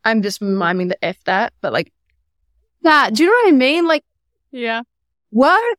I'm 0.05 0.23
just 0.23 0.41
miming 0.41 0.89
the 0.89 1.05
F 1.05 1.17
that, 1.25 1.53
but 1.61 1.73
like 1.73 1.93
that. 2.83 3.13
Do 3.13 3.25
you 3.25 3.29
know 3.29 3.37
what 3.45 3.55
I 3.55 3.57
mean? 3.57 3.87
Like 3.87 4.05
Yeah. 4.53 4.83
work, 5.33 5.79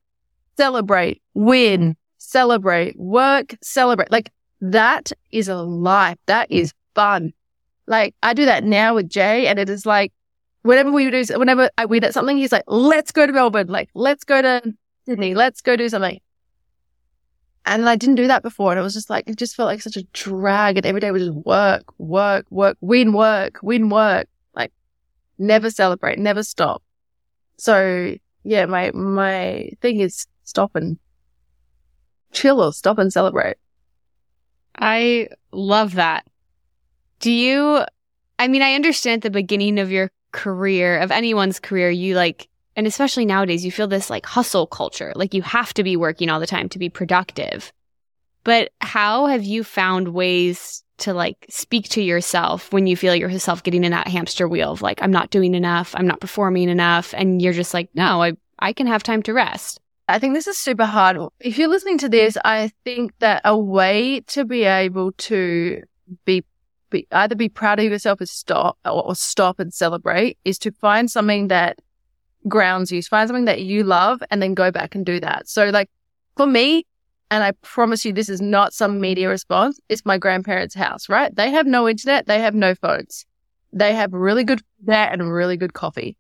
celebrate, 0.58 1.22
win, 1.38 1.96
celebrate, 2.18 2.98
work, 3.00 3.56
celebrate. 3.62 4.12
Like 4.12 4.32
that 4.60 5.12
is 5.32 5.48
a 5.48 5.56
life. 5.56 6.18
That 6.26 6.52
is 6.52 6.74
fun. 6.96 7.32
Like 7.86 8.16
I 8.24 8.34
do 8.34 8.46
that 8.46 8.64
now 8.64 8.96
with 8.96 9.08
Jay 9.08 9.48
and 9.48 9.60
it 9.60 9.70
is 9.70 9.86
like 9.86 10.12
whenever 10.64 10.92
we 10.92 11.10
do, 11.12 11.24
whenever 11.38 11.70
I 11.78 11.86
win 11.86 12.04
at 12.04 12.14
something, 12.14 12.38
he's 12.38 12.52
like, 12.52 12.64
let's 12.68 13.12
go 13.12 13.28
to 13.28 13.32
Melbourne. 13.32 13.68
Like, 13.68 13.90
let's 13.94 14.24
go 14.24 14.42
to 14.42 14.74
Sydney. 15.06 15.36
Let's 15.36 15.62
go 15.62 15.76
do 15.76 15.88
something. 15.88 16.20
And 17.66 17.88
I 17.88 17.96
didn't 17.96 18.16
do 18.16 18.28
that 18.28 18.44
before. 18.44 18.72
And 18.72 18.80
it 18.80 18.84
was 18.84 18.94
just 18.94 19.10
like, 19.10 19.30
it 19.30 19.38
just 19.38 19.56
felt 19.56 19.68
like 19.68 19.82
such 19.82 19.96
a 19.96 20.04
drag. 20.14 20.78
And 20.78 20.86
every 20.86 21.02
day 21.02 21.12
was 21.12 21.24
just 21.24 21.38
work, 21.46 21.84
work, 22.00 22.46
work, 22.50 22.78
win, 22.82 23.14
work, 23.14 23.60
win, 23.62 23.90
work. 23.90 24.28
Like 24.56 24.72
never 25.38 25.70
celebrate, 25.70 26.18
never 26.18 26.44
stop. 26.44 26.82
So 27.58 28.16
yeah, 28.44 28.66
my, 28.66 28.92
my 28.92 29.70
thing 29.82 30.00
is 30.00 30.26
stop 30.44 30.76
and 30.76 30.98
chill 32.38 32.62
or 32.62 32.72
stop 32.72 33.00
and 33.00 33.12
celebrate. 33.12 33.58
I 34.78 35.30
love 35.52 35.96
that. 35.96 36.26
Do 37.20 37.32
you, 37.32 37.84
I 38.38 38.48
mean, 38.48 38.62
I 38.62 38.76
understand 38.76 39.20
at 39.20 39.24
the 39.24 39.40
beginning 39.40 39.80
of 39.80 39.92
your 39.92 40.12
career, 40.32 41.00
of 41.00 41.12
anyone's 41.12 41.60
career, 41.60 41.90
you 41.90 42.16
like, 42.16 42.48
and 42.76 42.86
especially 42.86 43.26
nowadays, 43.26 43.66
you 43.66 43.72
feel 43.72 43.88
this 43.88 44.12
like 44.12 44.26
hustle 44.26 44.68
culture. 44.68 45.12
Like 45.16 45.34
you 45.34 45.42
have 45.42 45.74
to 45.74 45.84
be 45.84 45.98
working 45.98 46.30
all 46.30 46.40
the 46.40 46.46
time 46.46 46.70
to 46.70 46.80
be 46.80 46.90
productive. 46.90 47.74
But 48.44 48.72
how 48.80 49.26
have 49.26 49.44
you 49.44 49.64
found 49.64 50.10
ways 50.10 50.84
to 51.00 51.14
like 51.14 51.46
speak 51.50 51.90
to 51.90 52.02
yourself 52.02 52.72
when 52.72 52.86
you 52.86 52.96
feel 52.96 53.16
yourself 53.16 53.64
getting 53.64 53.84
in 53.84 53.92
that 53.92 54.08
hamster 54.08 54.48
wheel 54.48 54.72
of 54.72 54.84
like, 54.84 55.02
I'm 55.02 55.12
not 55.12 55.32
doing 55.32 55.56
enough, 55.56 55.96
I'm 55.98 56.08
not 56.08 56.22
performing 56.22 56.70
enough. 56.70 57.16
And 57.18 57.42
you're 57.42 57.54
just 57.54 57.74
like, 57.74 57.90
no, 57.96 58.22
I, 58.22 58.34
I 58.60 58.74
can 58.74 58.88
have 58.88 59.02
time 59.02 59.24
to 59.24 59.34
rest. 59.34 59.80
I 60.10 60.20
think 60.20 60.34
this 60.34 60.48
is 60.48 60.58
super 60.58 60.86
hard. 60.86 61.18
If 61.40 61.58
you're 61.58 61.68
listening 61.68 61.98
to 62.00 62.10
this, 62.10 62.38
I 62.46 62.72
think 62.86 63.12
that 63.20 63.42
a 63.44 63.58
way 63.58 64.22
to 64.28 64.46
be 64.46 64.64
able 64.64 65.12
to 65.14 65.82
be, 66.24 66.46
be 66.90 67.06
either 67.12 67.36
be 67.36 67.50
proud 67.50 67.80
of 67.80 67.86
yourself 67.86 68.22
as 68.22 68.32
stop 68.32 68.78
or, 68.86 69.06
or 69.06 69.16
stop 69.16 69.60
and 69.60 69.74
celebrate 69.74 70.38
is 70.46 70.58
to 70.60 70.72
find 70.72 71.12
something 71.12 71.50
that 71.50 71.80
grounds 72.48 72.90
you, 72.92 73.04
find 73.04 73.28
something 73.28 73.46
that 73.46 73.62
you 73.62 73.84
love 73.84 74.24
and 74.32 74.42
then 74.42 74.54
go 74.54 74.72
back 74.72 74.96
and 74.96 75.06
do 75.06 75.20
that. 75.20 75.50
So 75.50 75.70
like 75.70 75.90
for 76.38 76.48
me, 76.48 76.86
and 77.30 77.44
I 77.44 77.52
promise 77.62 78.06
you 78.06 78.14
this 78.14 78.30
is 78.30 78.40
not 78.40 78.74
some 78.74 79.02
media 79.02 79.28
response, 79.28 79.78
it's 79.90 80.06
my 80.06 80.18
grandparents' 80.18 80.74
house, 80.76 81.10
right? 81.10 81.36
They 81.36 81.52
have 81.52 81.68
no 81.68 81.90
internet, 81.90 82.28
they 82.28 82.40
have 82.40 82.56
no 82.56 82.76
phones. 82.76 83.26
They 83.74 83.94
have 83.94 84.14
really 84.14 84.46
good 84.46 84.62
that 84.86 85.12
and 85.12 85.30
really 85.30 85.58
good 85.58 85.74
coffee 85.74 86.16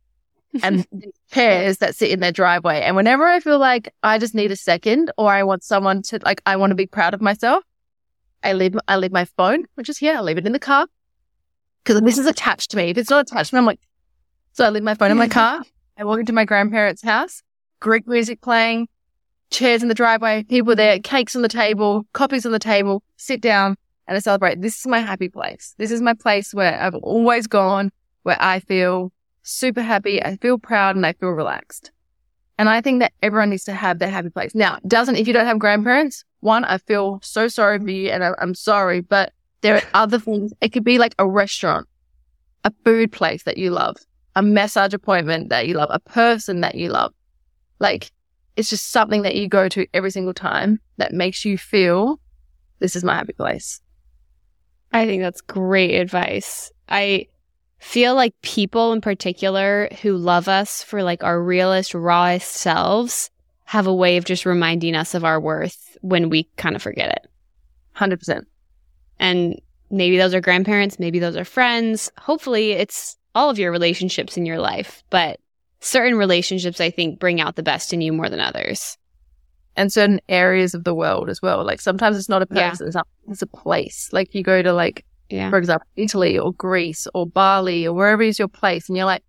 and 0.63 0.85
chairs 1.31 1.77
that 1.77 1.95
sit 1.95 2.11
in 2.11 2.19
their 2.19 2.31
driveway. 2.31 2.81
And 2.81 2.95
whenever 2.95 3.25
I 3.25 3.39
feel 3.39 3.59
like 3.59 3.93
I 4.03 4.17
just 4.17 4.35
need 4.35 4.51
a 4.51 4.55
second 4.55 5.11
or 5.17 5.31
I 5.31 5.43
want 5.43 5.63
someone 5.63 6.01
to 6.03 6.19
like, 6.23 6.41
I 6.45 6.55
want 6.55 6.71
to 6.71 6.75
be 6.75 6.85
proud 6.85 7.13
of 7.13 7.21
myself, 7.21 7.63
I 8.43 8.53
leave, 8.53 8.75
I 8.87 8.97
leave 8.97 9.11
my 9.11 9.25
phone, 9.25 9.65
which 9.75 9.89
is 9.89 9.97
here. 9.97 10.15
I 10.17 10.21
leave 10.21 10.37
it 10.37 10.45
in 10.45 10.53
the 10.53 10.59
car 10.59 10.87
because 11.83 12.01
this 12.01 12.17
is 12.17 12.25
attached 12.25 12.71
to 12.71 12.77
me. 12.77 12.89
If 12.89 12.97
it's 12.97 13.09
not 13.09 13.29
attached 13.29 13.49
to 13.49 13.55
me, 13.55 13.59
I'm 13.59 13.65
like, 13.65 13.79
so 14.53 14.65
I 14.65 14.69
leave 14.69 14.83
my 14.83 14.95
phone 14.95 15.11
in 15.11 15.17
my 15.17 15.27
car. 15.27 15.63
I 15.97 16.03
walk 16.03 16.19
into 16.19 16.33
my 16.33 16.45
grandparents' 16.45 17.03
house, 17.03 17.41
Greek 17.79 18.07
music 18.07 18.41
playing, 18.41 18.87
chairs 19.49 19.81
in 19.81 19.87
the 19.87 19.95
driveway, 19.95 20.43
people 20.43 20.75
there, 20.75 20.99
cakes 20.99 21.35
on 21.35 21.41
the 21.41 21.47
table, 21.47 22.05
coffees 22.13 22.45
on 22.45 22.51
the 22.51 22.59
table, 22.59 23.03
sit 23.17 23.41
down 23.41 23.75
and 24.07 24.15
I 24.15 24.19
celebrate. 24.19 24.61
This 24.61 24.79
is 24.79 24.87
my 24.87 24.99
happy 24.99 25.29
place. 25.29 25.73
This 25.77 25.91
is 25.91 26.01
my 26.01 26.13
place 26.13 26.53
where 26.53 26.79
I've 26.79 26.95
always 26.95 27.47
gone, 27.47 27.91
where 28.23 28.37
I 28.39 28.59
feel 28.59 29.11
super 29.47 29.81
happy. 29.81 30.21
I 30.23 30.37
feel 30.37 30.57
proud 30.57 30.95
and 30.95 31.05
I 31.05 31.13
feel 31.13 31.29
relaxed. 31.29 31.91
And 32.59 32.69
I 32.69 32.81
think 32.81 32.99
that 32.99 33.13
everyone 33.21 33.51
needs 33.51 33.63
to 33.65 33.73
have 33.73 33.99
their 33.99 34.09
happy 34.09 34.29
place. 34.29 34.55
Now, 34.55 34.79
doesn't, 34.87 35.15
if 35.15 35.27
you 35.27 35.33
don't 35.33 35.45
have 35.45 35.59
grandparents, 35.59 36.25
one, 36.39 36.65
I 36.65 36.79
feel 36.79 37.19
so 37.21 37.47
sorry 37.47 37.79
for 37.79 37.89
you 37.89 38.09
and 38.09 38.23
I, 38.23 38.31
I'm 38.39 38.55
sorry, 38.55 39.01
but 39.01 39.31
there 39.61 39.75
are 39.75 39.83
other 39.93 40.19
things. 40.19 40.53
It 40.61 40.69
could 40.69 40.83
be 40.83 40.97
like 40.97 41.13
a 41.19 41.27
restaurant, 41.27 41.87
a 42.63 42.73
food 42.83 43.11
place 43.11 43.43
that 43.43 43.57
you 43.57 43.71
love, 43.71 43.97
a 44.35 44.41
massage 44.41 44.93
appointment 44.93 45.49
that 45.49 45.67
you 45.67 45.75
love, 45.75 45.89
a 45.91 45.99
person 45.99 46.61
that 46.61 46.75
you 46.75 46.89
love. 46.89 47.13
Like 47.79 48.11
it's 48.55 48.69
just 48.69 48.91
something 48.91 49.21
that 49.21 49.35
you 49.35 49.47
go 49.47 49.69
to 49.69 49.85
every 49.93 50.11
single 50.11 50.33
time 50.33 50.79
that 50.97 51.13
makes 51.13 51.45
you 51.45 51.57
feel 51.57 52.19
this 52.79 52.95
is 52.95 53.03
my 53.03 53.15
happy 53.15 53.33
place. 53.33 53.81
I 54.91 55.05
think 55.05 55.21
that's 55.21 55.41
great 55.41 55.95
advice. 55.95 56.71
I 56.89 57.27
feel 57.79 58.15
like 58.15 58.33
people 58.41 58.93
in 58.93 59.01
particular 59.01 59.89
who 60.01 60.17
love 60.17 60.47
us 60.47 60.83
for 60.83 61.03
like 61.03 61.23
our 61.23 61.41
realest, 61.41 61.93
rawest 61.93 62.51
selves 62.53 63.29
have 63.65 63.87
a 63.87 63.93
way 63.93 64.17
of 64.17 64.25
just 64.25 64.45
reminding 64.45 64.95
us 64.95 65.13
of 65.13 65.23
our 65.25 65.39
worth 65.39 65.97
when 66.01 66.29
we 66.29 66.43
kind 66.57 66.75
of 66.75 66.81
forget 66.81 67.09
it. 67.11 67.27
100%. 67.97 68.43
And 69.19 69.59
maybe 69.89 70.17
those 70.17 70.33
are 70.33 70.41
grandparents, 70.41 70.99
maybe 70.99 71.19
those 71.19 71.35
are 71.35 71.43
friends. 71.45 72.09
Hopefully, 72.17 72.71
it's 72.71 73.17
all 73.35 73.49
of 73.49 73.59
your 73.59 73.71
relationships 73.71 74.37
in 74.37 74.45
your 74.45 74.59
life, 74.59 75.03
but 75.09 75.39
certain 75.79 76.17
relationships 76.17 76.81
I 76.81 76.89
think 76.89 77.19
bring 77.19 77.39
out 77.41 77.55
the 77.55 77.63
best 77.63 77.93
in 77.93 78.01
you 78.01 78.11
more 78.13 78.29
than 78.29 78.39
others. 78.39 78.97
and 79.79 79.93
certain 79.93 80.19
areas 80.27 80.73
of 80.73 80.85
the 80.85 80.95
world 80.95 81.29
as 81.29 81.39
well. 81.39 81.63
Like 81.63 81.79
sometimes 81.79 82.17
it's 82.17 82.27
not 82.29 82.41
a 82.41 82.47
Yeah. 82.49 82.71
person, 82.71 82.89
not, 82.95 83.07
it's 83.29 83.43
a 83.43 83.47
place. 83.47 84.09
Like 84.11 84.33
you 84.33 84.41
go 84.41 84.63
to 84.63 84.73
like, 84.73 85.05
Yeah. 85.29 85.49
for 85.49 85.57
example, 85.57 85.87
Italy 85.95 86.39
or 86.39 86.53
Greece 86.53 87.07
or 87.13 87.25
Bali 87.27 87.85
or 87.85 87.93
wherever 87.93 88.23
is 88.23 88.39
your 88.39 88.47
place, 88.47 88.87
and 88.87 88.97
you're 88.97 89.05
like, 89.05 89.23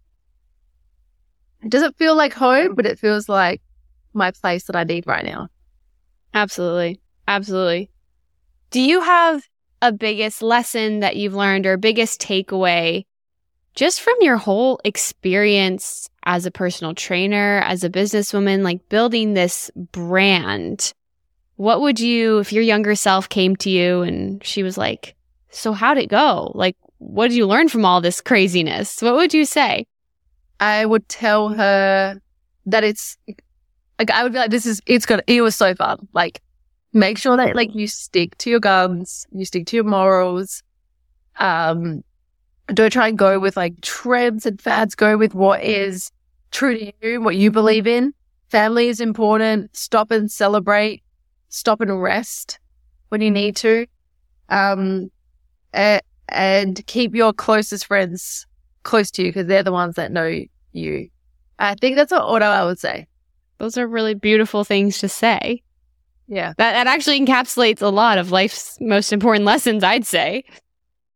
it 1.63 1.71
doesn't 1.71 1.97
feel 1.97 2.15
like 2.15 2.33
home, 2.33 2.75
but 2.75 2.87
it 2.87 2.99
feels 2.99 3.29
like 3.29 3.61
my 4.15 4.31
place 4.31 4.65
that 4.65 4.77
I 4.77 4.85
need 4.85 5.07
right 5.07 5.25
now. 5.25 5.49
Absolutely. 6.35 7.01
Absolutely. 7.27 7.91
Do 8.71 8.81
you 8.81 9.01
have 9.01 9.43
a 9.83 9.93
biggest 9.93 10.43
lesson 10.43 11.01
that 11.01 11.17
you've 11.17 11.35
learned 11.35 11.67
or 11.67 11.77
biggest 11.77 12.21
takeaway 12.21 13.05
just 13.75 14.01
from 14.01 14.15
your 14.21 14.37
whole 14.37 14.81
experience 14.85 16.09
as 16.25 16.47
a 16.47 16.51
personal 16.51 16.95
trainer, 16.95 17.61
as 17.65 17.85
a 17.85 17.91
businesswoman, 17.91 18.63
like 18.63 18.89
building 18.89 19.35
this 19.35 19.71
brand? 19.93 20.93
What 21.57 21.81
would 21.81 21.99
you, 21.99 22.39
if 22.39 22.53
your 22.53 22.63
younger 22.63 22.95
self 22.95 23.29
came 23.29 23.57
to 23.57 23.71
you 23.71 24.03
and 24.03 24.45
she 24.45 24.63
was 24.63 24.79
like, 24.79 25.15
So 25.51 25.73
how'd 25.73 25.99
it 25.99 26.09
go? 26.09 26.53
Like, 26.55 26.77
what 26.99 27.29
did 27.29 27.37
you 27.37 27.47
learn 27.47 27.69
from 27.69 27.85
all 27.85 28.01
this 28.01 28.21
craziness? 28.21 29.01
What 29.01 29.15
would 29.15 29.35
you 29.35 29.45
say? 29.45 29.87
I 30.61 30.85
would 30.85 31.09
tell 31.09 31.51
her 31.51 32.21
that 32.67 32.85
it's 32.85 33.17
like 33.99 34.11
I 34.11 34.23
would 34.23 34.33
be 34.33 34.39
like, 34.39 34.51
this 34.51 34.67
is 34.67 34.81
it's 34.87 35.07
good. 35.07 35.23
It 35.27 35.43
was 35.43 35.55
so 35.55 35.75
fun. 35.75 36.09
Like, 36.13 36.41
make 36.93 37.19
sure 37.19 37.37
that 37.37 37.55
like 37.55 37.75
you 37.75 37.87
stick 37.87 38.37
to 38.39 38.51
your 38.51 38.61
guns, 38.61 39.27
you 39.33 39.45
stick 39.45 39.67
to 39.67 39.77
your 39.77 39.85
morals. 39.85 40.63
Um, 41.39 42.03
don't 42.69 42.93
try 42.93 43.09
and 43.09 43.17
go 43.17 43.39
with 43.39 43.57
like 43.57 43.81
trends 43.81 44.45
and 44.47 44.61
fads. 44.61 44.95
Go 44.95 45.17
with 45.17 45.35
what 45.35 45.63
is 45.63 46.11
true 46.51 46.79
to 46.79 46.93
you, 47.03 47.21
what 47.21 47.37
you 47.37 47.51
believe 47.51 47.87
in. 47.87 48.13
Family 48.51 48.89
is 48.89 49.01
important. 49.01 49.77
Stop 49.77 50.11
and 50.11 50.31
celebrate. 50.31 51.03
Stop 51.49 51.81
and 51.81 52.03
rest 52.03 52.59
when 53.09 53.21
you 53.21 53.31
need 53.31 53.57
to. 53.57 53.87
Um, 54.49 55.11
uh, 55.75 56.01
and 56.29 56.85
keep 56.87 57.15
your 57.15 57.33
closest 57.33 57.87
friends 57.87 58.47
close 58.83 59.11
to 59.13 59.23
you 59.23 59.29
because 59.29 59.47
they're 59.47 59.63
the 59.63 59.73
ones 59.73 59.97
that 59.97 60.13
know 60.13 60.45
you. 60.73 61.09
I 61.59 61.75
think 61.75 61.97
that's 61.97 62.13
what 62.13 62.43
I 62.43 62.65
would 62.65 62.79
say. 62.79 63.07
Those 63.59 63.77
are 63.77 63.87
really 63.87 64.15
beautiful 64.15 64.65
things 64.65 64.99
to 64.99 65.09
say. 65.09 65.63
Yeah. 66.29 66.53
That, 66.59 66.73
that 66.73 66.87
actually 66.87 67.21
encapsulates 67.21 67.83
a 67.83 67.89
lot 67.89 68.19
of 68.19 68.31
life's 68.31 68.79
most 68.81 69.13
important 69.13 69.45
lessons, 69.45 69.83
I'd 69.83 70.07
say. 70.07 70.45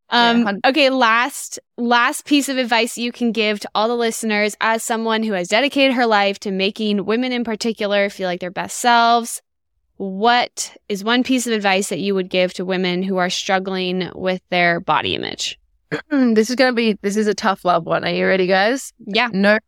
Um, 0.08 0.42
yeah, 0.42 0.52
okay, 0.66 0.90
last 0.90 1.58
last 1.78 2.26
piece 2.26 2.50
of 2.50 2.58
advice 2.58 2.98
you 2.98 3.12
can 3.12 3.32
give 3.32 3.60
to 3.60 3.70
all 3.74 3.88
the 3.88 3.96
listeners 3.96 4.54
as 4.60 4.84
someone 4.84 5.22
who 5.22 5.32
has 5.32 5.48
dedicated 5.48 5.96
her 5.96 6.04
life 6.04 6.38
to 6.40 6.50
making 6.50 7.06
women 7.06 7.32
in 7.32 7.44
particular 7.44 8.10
feel 8.10 8.28
like 8.28 8.40
their 8.40 8.50
best 8.50 8.76
selves. 8.76 9.40
What 10.02 10.76
is 10.88 11.04
one 11.04 11.22
piece 11.22 11.46
of 11.46 11.52
advice 11.52 11.90
that 11.90 12.00
you 12.00 12.12
would 12.16 12.28
give 12.28 12.52
to 12.54 12.64
women 12.64 13.04
who 13.04 13.18
are 13.18 13.30
struggling 13.30 14.10
with 14.16 14.42
their 14.50 14.80
body 14.80 15.14
image? 15.14 15.60
Hmm, 16.10 16.34
this 16.34 16.50
is 16.50 16.56
going 16.56 16.72
to 16.72 16.74
be 16.74 16.98
this 17.02 17.16
is 17.16 17.28
a 17.28 17.34
tough 17.34 17.64
love 17.64 17.86
one. 17.86 18.04
Are 18.04 18.10
you 18.10 18.26
ready, 18.26 18.48
guys? 18.48 18.92
Yeah. 19.06 19.28
No, 19.32 19.60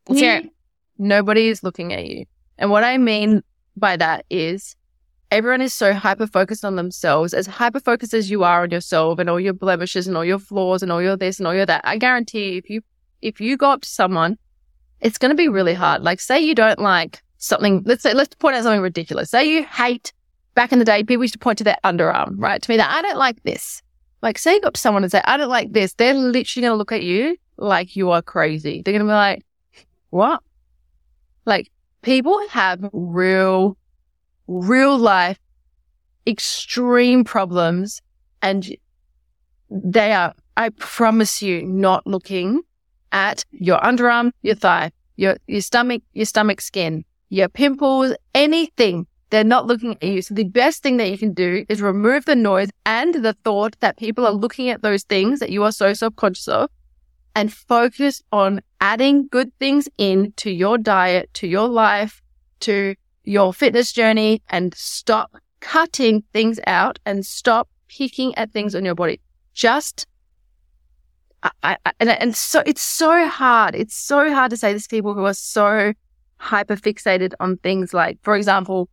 nobody 0.99 1.47
is 1.47 1.63
looking 1.63 1.93
at 1.93 2.07
you. 2.07 2.25
And 2.59 2.69
what 2.69 2.83
I 2.83 2.99
mean 2.99 3.45
by 3.77 3.97
that 3.97 4.27
is 4.29 4.75
everyone 5.31 5.61
is 5.61 5.73
so 5.73 5.95
hyper 5.95 6.27
focused 6.27 6.65
on 6.65 6.75
themselves, 6.75 7.33
as 7.33 7.47
hyper 7.47 7.79
focused 7.79 8.13
as 8.13 8.29
you 8.29 8.43
are 8.43 8.65
on 8.65 8.73
yourself 8.73 9.21
and 9.21 9.31
all 9.31 9.39
your 9.39 9.53
blemishes 9.53 10.09
and 10.09 10.17
all 10.17 10.25
your 10.25 10.41
flaws 10.41 10.83
and 10.83 10.91
all 10.91 11.01
your 11.01 11.17
this 11.17 11.39
and 11.39 11.47
all 11.47 11.55
your 11.55 11.67
that. 11.67 11.83
I 11.85 11.97
guarantee 11.97 12.57
if 12.57 12.69
you 12.69 12.81
if 13.23 13.41
you 13.41 13.57
go 13.57 13.71
up 13.71 13.83
to 13.83 13.89
someone, 13.89 14.37
it's 15.01 15.17
going 15.17 15.31
to 15.31 15.37
be 15.37 15.47
really 15.47 15.75
hard. 15.75 16.03
Like, 16.03 16.19
say 16.19 16.41
you 16.41 16.57
don't 16.57 16.81
like 16.81 17.23
something. 17.39 17.85
Let's 17.87 18.03
say 18.03 18.15
let's 18.15 18.35
point 18.35 18.57
out 18.57 18.65
something 18.65 18.81
ridiculous. 18.81 19.31
Say 19.31 19.49
you 19.49 19.63
hate. 19.63 20.13
Back 20.55 20.73
in 20.73 20.79
the 20.79 20.85
day, 20.85 21.03
people 21.03 21.25
used 21.25 21.35
to 21.35 21.39
point 21.39 21.59
to 21.59 21.65
their 21.65 21.79
underarm, 21.85 22.35
right? 22.37 22.63
To 22.63 22.71
me, 22.71 22.77
that 22.77 22.91
I 22.91 23.03
don't 23.03 23.19
like 23.19 23.43
this. 23.43 23.83
Like, 24.23 24.39
say 24.39 24.55
you 24.55 24.61
go 24.61 24.69
up 24.69 24.75
to 24.75 24.81
someone 24.81 25.03
and 25.03 25.11
say, 25.11 25.21
I 25.25 25.37
don't 25.37 25.51
like 25.51 25.73
this. 25.73 25.95
They're 25.95 26.15
literally 26.15 26.63
going 26.63 26.73
to 26.73 26.77
look 26.77 26.93
at 26.93 27.03
you 27.03 27.37
like 27.57 27.97
you 27.97 28.11
are 28.11 28.23
crazy. 28.23 28.83
They're 28.83 28.93
going 28.93 29.07
to 29.07 29.11
be 29.11 29.13
like, 29.13 29.45
what? 30.11 30.41
Like, 31.45 31.71
people 32.03 32.47
have 32.49 32.89
real 32.93 33.77
real 34.47 34.99
life 34.99 35.39
extreme 36.27 37.25
problems 37.25 38.01
and 38.43 38.77
they 39.71 40.13
are, 40.13 40.35
I 40.57 40.71
promise 40.71 41.43
you, 41.43 41.63
not 41.63 42.07
looking 42.07 42.61
at 43.13 43.45
your 43.51 43.79
underarm, 43.81 44.33
your 44.43 44.55
thigh, 44.55 44.93
your, 45.17 45.37
your 45.47 45.61
stomach, 45.61 46.03
your 46.13 46.27
stomach 46.27 46.61
skin, 46.61 47.05
your 47.29 47.49
pimples, 47.49 48.15
anything. 48.35 49.07
They're 49.35 49.43
not 49.43 49.67
looking 49.67 49.97
at 50.01 50.05
you. 50.05 50.23
So 50.23 50.33
the 50.33 50.45
best 50.45 50.85
thing 50.85 50.97
that 50.99 51.11
you 51.11 51.19
can 51.19 51.35
do 51.35 51.67
is 51.69 51.83
remove 51.83 52.25
the 52.25 52.37
noise 52.37 52.71
and 52.87 53.13
the 53.17 53.33
thought 53.33 53.75
that 53.81 53.97
people 53.97 54.25
are 54.25 54.33
looking 54.33 54.69
at 54.69 54.83
those 54.83 55.03
things 55.03 55.41
that 55.41 55.51
you 55.51 55.65
are 55.65 55.73
so 55.73 55.93
subconscious 55.93 56.47
of 56.47 56.71
and 57.35 57.53
focus 57.53 58.23
on 58.31 58.61
adding 58.81 59.27
good 59.27 59.51
things 59.59 59.89
into 59.99 60.53
your 60.53 60.79
diet, 60.79 61.35
to 61.35 61.49
your 61.49 61.67
life, 61.67 62.23
to 62.61 62.95
your 63.25 63.53
fitness 63.53 63.91
journey 63.91 64.41
and 64.51 64.73
stop 64.73 65.33
cutting 65.59 66.23
things 66.33 66.61
out 66.69 67.01
and 67.05 67.27
stop 67.27 67.69
picking 67.89 68.33
at 68.37 68.53
things 68.53 68.77
on 68.77 68.85
your 68.85 68.95
body. 68.95 69.21
Just, 69.53 70.07
I, 71.43 71.77
I, 71.85 71.93
and, 71.99 72.09
and 72.09 72.37
so 72.37 72.63
it's 72.65 72.83
so 72.83 73.27
hard. 73.27 73.75
It's 73.75 73.97
so 73.97 74.33
hard 74.33 74.51
to 74.53 74.57
say 74.57 74.73
this 74.73 74.85
to 74.85 74.89
people 74.91 75.13
who 75.13 75.25
are 75.25 75.35
so 75.35 75.93
hyper 76.37 76.77
fixated 76.77 77.33
on 77.41 77.57
things 77.57 77.93
like, 77.93 78.19
for 78.23 78.37
example, 78.37 78.89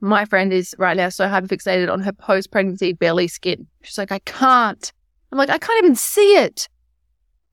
my 0.00 0.24
friend 0.24 0.52
is 0.52 0.74
right 0.78 0.96
now 0.96 1.08
so 1.08 1.26
hyperfixated 1.26 1.90
on 1.90 2.00
her 2.00 2.12
post 2.12 2.50
pregnancy 2.50 2.92
belly 2.92 3.28
skin. 3.28 3.66
She's 3.82 3.98
like, 3.98 4.12
I 4.12 4.18
can't. 4.20 4.92
I'm 5.32 5.38
like, 5.38 5.50
I 5.50 5.58
can't 5.58 5.78
even 5.82 5.96
see 5.96 6.36
it. 6.36 6.68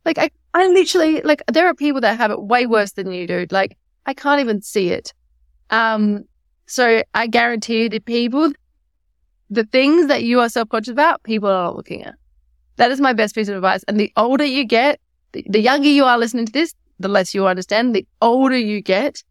Like, 0.06 0.18
I, 0.18 0.30
I 0.54 0.68
literally, 0.68 1.22
like, 1.22 1.42
there 1.52 1.68
are 1.68 1.74
people 1.74 2.02
that 2.02 2.18
have 2.18 2.32
it 2.32 2.44
way 2.44 2.66
worse 2.66 2.92
than 2.92 3.12
you, 3.12 3.26
dude. 3.26 3.52
Like, 3.52 3.78
I 4.06 4.14
can't 4.14 4.42
even 4.42 4.62
see 4.62 4.90
it. 4.90 5.14
Um, 5.70 6.26
so 6.66 7.04
I 7.14 7.28
guarantee 7.28 7.88
the 7.88 8.00
people, 8.00 8.52
the 9.50 9.64
things 9.64 10.08
that 10.08 10.24
you 10.24 10.40
are 10.42 10.50
self-conscious 10.50 10.92
about, 10.92 11.24
people 11.24 11.50
are 11.50 11.64
not 11.64 11.78
looking 11.78 12.04
at. 12.04 12.16
That 12.76 12.92
is 12.92 13.00
my 13.00 13.14
best 13.14 13.36
piece 13.36 13.48
of 13.48 13.56
advice. 13.56 13.84
And 13.88 14.00
the 14.00 14.12
older 14.18 14.46
you 14.46 14.66
get, 14.66 15.00
the, 15.32 15.46
the 15.50 15.62
younger 15.62 15.88
you 15.88 16.06
are 16.06 16.18
listening 16.18 16.46
to 16.48 16.52
this, 16.52 16.74
the 17.00 17.08
less 17.08 17.34
you 17.34 17.48
understand. 17.48 17.96
The 17.96 18.06
older 18.22 18.58
you 18.58 18.82
get, 18.82 19.24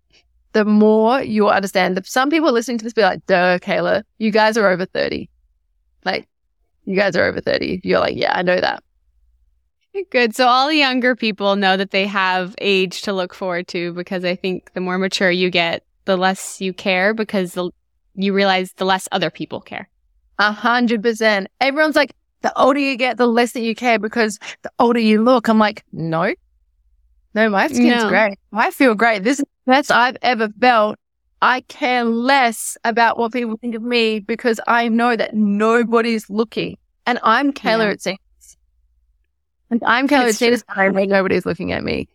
the 0.53 0.65
more 0.65 1.23
you 1.23 1.49
understand. 1.49 1.97
That 1.97 2.07
some 2.07 2.31
people 2.31 2.53
listening 2.53 2.79
to 2.79 2.85
this 2.85 2.93
be 2.93 3.03
like, 3.03 3.25
duh, 3.27 3.59
Kayla, 3.59 4.03
you 4.19 4.31
guys 4.31 4.57
are 4.57 4.69
over 4.69 4.87
30. 4.87 5.29
Like, 6.05 6.29
you 6.85 6.97
guys 6.97 7.17
are 7.17 7.25
over 7.25 7.41
30. 7.41 7.81
You're 7.85 8.01
like, 8.01 8.17
yeah, 8.17 8.37
I 8.37 8.43
know 8.43 8.61
that. 8.61 8.83
Good. 10.11 10.35
So 10.35 10.47
all 10.47 10.69
the 10.69 10.77
younger 10.77 11.15
people 11.15 11.57
know 11.57 11.77
that 11.77 11.91
they 11.91 12.07
have 12.07 12.55
age 12.59 13.03
to 13.03 13.13
look 13.13 13.35
forward 13.35 13.69
to 13.69 13.93
because 13.93 14.25
I 14.25 14.35
think 14.35 14.73
the 14.73 14.81
more 14.81 14.99
mature 14.99 15.31
you 15.31 15.51
get, 15.51 15.85
the 16.07 16.17
less 16.17 16.61
you 16.61 16.73
care 16.73 17.13
because 17.13 17.53
the, 17.53 17.71
you 18.15 18.33
realize 18.33 18.73
the 18.75 18.87
less 18.87 19.07
other 19.13 19.31
people 19.31 19.61
care. 19.61 19.89
A 20.39 20.51
hundred 20.51 21.03
percent. 21.03 21.49
Everyone's 21.61 21.95
like, 21.95 22.15
the 22.41 22.59
older 22.59 22.81
you 22.81 22.97
get, 22.97 23.19
the 23.19 23.27
less 23.27 23.53
that 23.53 23.61
you 23.61 23.75
care 23.75 23.99
because 23.99 24.39
the 24.63 24.71
older 24.79 24.99
you 24.99 25.23
look. 25.23 25.49
I'm 25.49 25.59
like, 25.59 25.85
no, 25.93 26.35
no, 27.35 27.49
my 27.49 27.69
skin's 27.69 28.05
no. 28.05 28.09
great. 28.09 28.39
I 28.53 28.71
feel 28.71 28.95
great. 28.95 29.25
This 29.25 29.39
is 29.41 29.45
best 29.67 29.91
I've 29.91 30.17
ever 30.23 30.49
felt. 30.61 30.99
I 31.41 31.63
care 31.63 32.05
less 32.05 32.77
about 32.85 33.19
what 33.19 33.33
people 33.33 33.57
think 33.57 33.75
of 33.75 33.83
me 33.83 34.21
because 34.21 34.61
I 34.69 34.89
know 34.89 35.17
that 35.17 35.35
nobody's 35.35 36.31
looking. 36.31 36.79
And 37.05 37.19
I'm 37.23 37.53
Kayla 37.53 37.87
yeah. 37.87 37.95
Itsines. 37.95 38.57
And 39.71 39.83
I'm 39.85 40.07
Kayla 40.07 40.29
Itsines 40.29 40.63
and 40.69 41.11
nobody's 41.11 41.45
looking 41.45 41.73
at 41.73 41.83
me. 41.83 42.09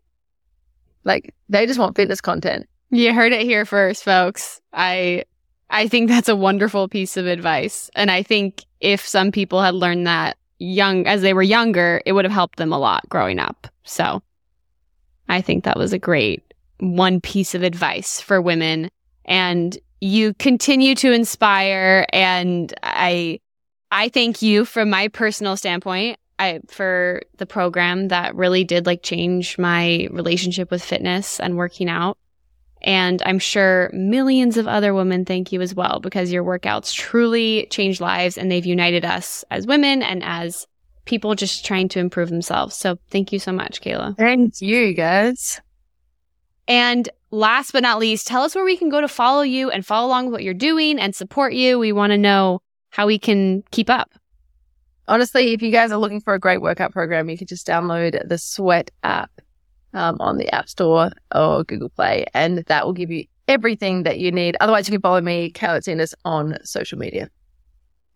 Like 1.03 1.33
they 1.49 1.65
just 1.65 1.79
want 1.79 1.95
fitness 1.95 2.21
content. 2.21 2.67
You 2.89 3.13
heard 3.13 3.33
it 3.33 3.41
here 3.41 3.65
first, 3.65 4.03
folks. 4.03 4.61
I 4.71 5.25
I 5.69 5.87
think 5.89 6.07
that's 6.07 6.29
a 6.29 6.35
wonderful 6.35 6.87
piece 6.87 7.17
of 7.17 7.27
advice. 7.27 7.89
And 7.95 8.09
I 8.09 8.23
think 8.23 8.63
if 8.79 9.05
some 9.05 9.31
people 9.31 9.61
had 9.61 9.73
learned 9.73 10.07
that 10.07 10.37
young 10.59 11.05
as 11.05 11.21
they 11.21 11.33
were 11.33 11.43
younger, 11.43 12.01
it 12.05 12.13
would 12.13 12.25
have 12.25 12.31
helped 12.31 12.57
them 12.57 12.71
a 12.71 12.79
lot 12.79 13.07
growing 13.09 13.39
up. 13.39 13.67
So 13.83 14.21
I 15.27 15.41
think 15.41 15.65
that 15.65 15.77
was 15.77 15.91
a 15.91 15.99
great 15.99 16.46
one 16.79 17.21
piece 17.21 17.55
of 17.55 17.63
advice 17.63 18.21
for 18.21 18.41
women. 18.41 18.89
And 19.25 19.77
you 19.99 20.33
continue 20.35 20.95
to 20.95 21.11
inspire 21.11 22.05
and 22.13 22.73
I 22.83 23.39
I 23.91 24.09
thank 24.09 24.41
you 24.41 24.65
from 24.65 24.89
my 24.89 25.07
personal 25.07 25.57
standpoint. 25.57 26.19
I 26.39 26.59
for 26.69 27.21
the 27.37 27.45
program 27.45 28.09
that 28.09 28.35
really 28.35 28.63
did 28.63 28.85
like 28.85 29.01
change 29.01 29.57
my 29.57 30.07
relationship 30.11 30.69
with 30.69 30.83
fitness 30.83 31.39
and 31.39 31.57
working 31.57 31.89
out. 31.89 32.17
And 32.81 33.23
I'm 33.25 33.39
sure 33.39 33.89
millions 33.91 34.57
of 34.57 34.67
other 34.67 34.93
women 34.93 35.25
thank 35.25 35.51
you 35.51 35.61
as 35.61 35.73
well 35.73 35.99
because 35.99 36.31
your 36.31 36.43
workouts 36.43 36.93
truly 36.93 37.67
change 37.71 37.99
lives 37.99 38.37
and 38.37 38.51
they've 38.51 38.65
united 38.65 39.03
us 39.03 39.43
as 39.49 39.65
women 39.65 40.03
and 40.03 40.23
as 40.23 40.67
people 41.05 41.33
just 41.33 41.65
trying 41.65 41.89
to 41.89 41.99
improve 41.99 42.29
themselves. 42.29 42.75
So 42.75 42.99
thank 43.09 43.31
you 43.31 43.39
so 43.39 43.51
much, 43.51 43.81
Kayla. 43.81 44.15
Thank 44.15 44.61
you, 44.61 44.93
guys. 44.93 45.59
And 46.67 47.07
last 47.31 47.71
but 47.71 47.83
not 47.83 47.99
least, 47.99 48.27
tell 48.27 48.43
us 48.43 48.55
where 48.55 48.65
we 48.65 48.77
can 48.77 48.89
go 48.89 49.01
to 49.01 49.07
follow 49.07 49.41
you 49.41 49.69
and 49.69 49.85
follow 49.85 50.07
along 50.07 50.25
with 50.25 50.33
what 50.33 50.43
you're 50.43 50.53
doing 50.53 50.99
and 50.99 51.15
support 51.15 51.53
you. 51.53 51.79
We 51.79 51.91
want 51.91 52.11
to 52.11 52.17
know 52.17 52.61
how 52.89 53.07
we 53.07 53.19
can 53.19 53.63
keep 53.71 53.89
up. 53.89 54.11
Honestly, 55.07 55.53
if 55.53 55.61
you 55.61 55.71
guys 55.71 55.91
are 55.91 55.97
looking 55.97 56.19
for 56.19 56.33
a 56.33 56.39
great 56.39 56.61
workout 56.61 56.91
program, 56.91 57.29
you 57.29 57.37
can 57.37 57.47
just 57.47 57.65
download 57.65 58.27
the 58.27 58.37
Sweat 58.37 58.91
app 59.03 59.31
um, 59.93 60.17
on 60.19 60.37
the 60.37 60.53
App 60.53 60.67
Store 60.67 61.11
or 61.33 61.63
Google 61.63 61.89
Play, 61.89 62.25
and 62.33 62.59
that 62.67 62.85
will 62.85 62.93
give 62.93 63.09
you 63.09 63.25
everything 63.47 64.03
that 64.03 64.19
you 64.19 64.31
need. 64.31 64.57
Otherwise, 64.59 64.89
you 64.89 64.91
can 64.91 65.01
follow 65.01 65.21
me, 65.21 65.51
Kayla 65.51 65.79
Itsines, 65.79 66.13
on 66.25 66.57
social 66.63 66.97
media. 66.97 67.29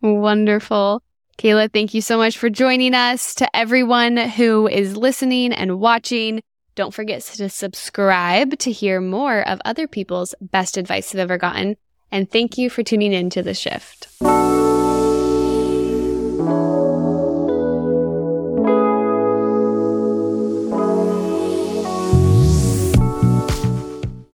Wonderful. 0.01 1.01
Kayla, 1.37 1.71
thank 1.71 1.93
you 1.93 2.01
so 2.01 2.17
much 2.17 2.37
for 2.37 2.49
joining 2.49 2.93
us. 2.93 3.35
To 3.35 3.55
everyone 3.55 4.17
who 4.17 4.67
is 4.67 4.97
listening 4.97 5.53
and 5.53 5.79
watching, 5.79 6.41
don't 6.75 6.93
forget 6.93 7.21
to 7.21 7.49
subscribe 7.49 8.57
to 8.59 8.71
hear 8.71 9.01
more 9.01 9.47
of 9.47 9.61
other 9.65 9.87
people's 9.87 10.33
best 10.41 10.77
advice 10.77 11.11
they've 11.11 11.19
ever 11.19 11.37
gotten. 11.37 11.77
And 12.11 12.29
thank 12.29 12.57
you 12.57 12.69
for 12.69 12.83
tuning 12.83 13.13
in 13.13 13.29
to 13.31 13.41
The 13.41 13.53
Shift. 13.53 14.07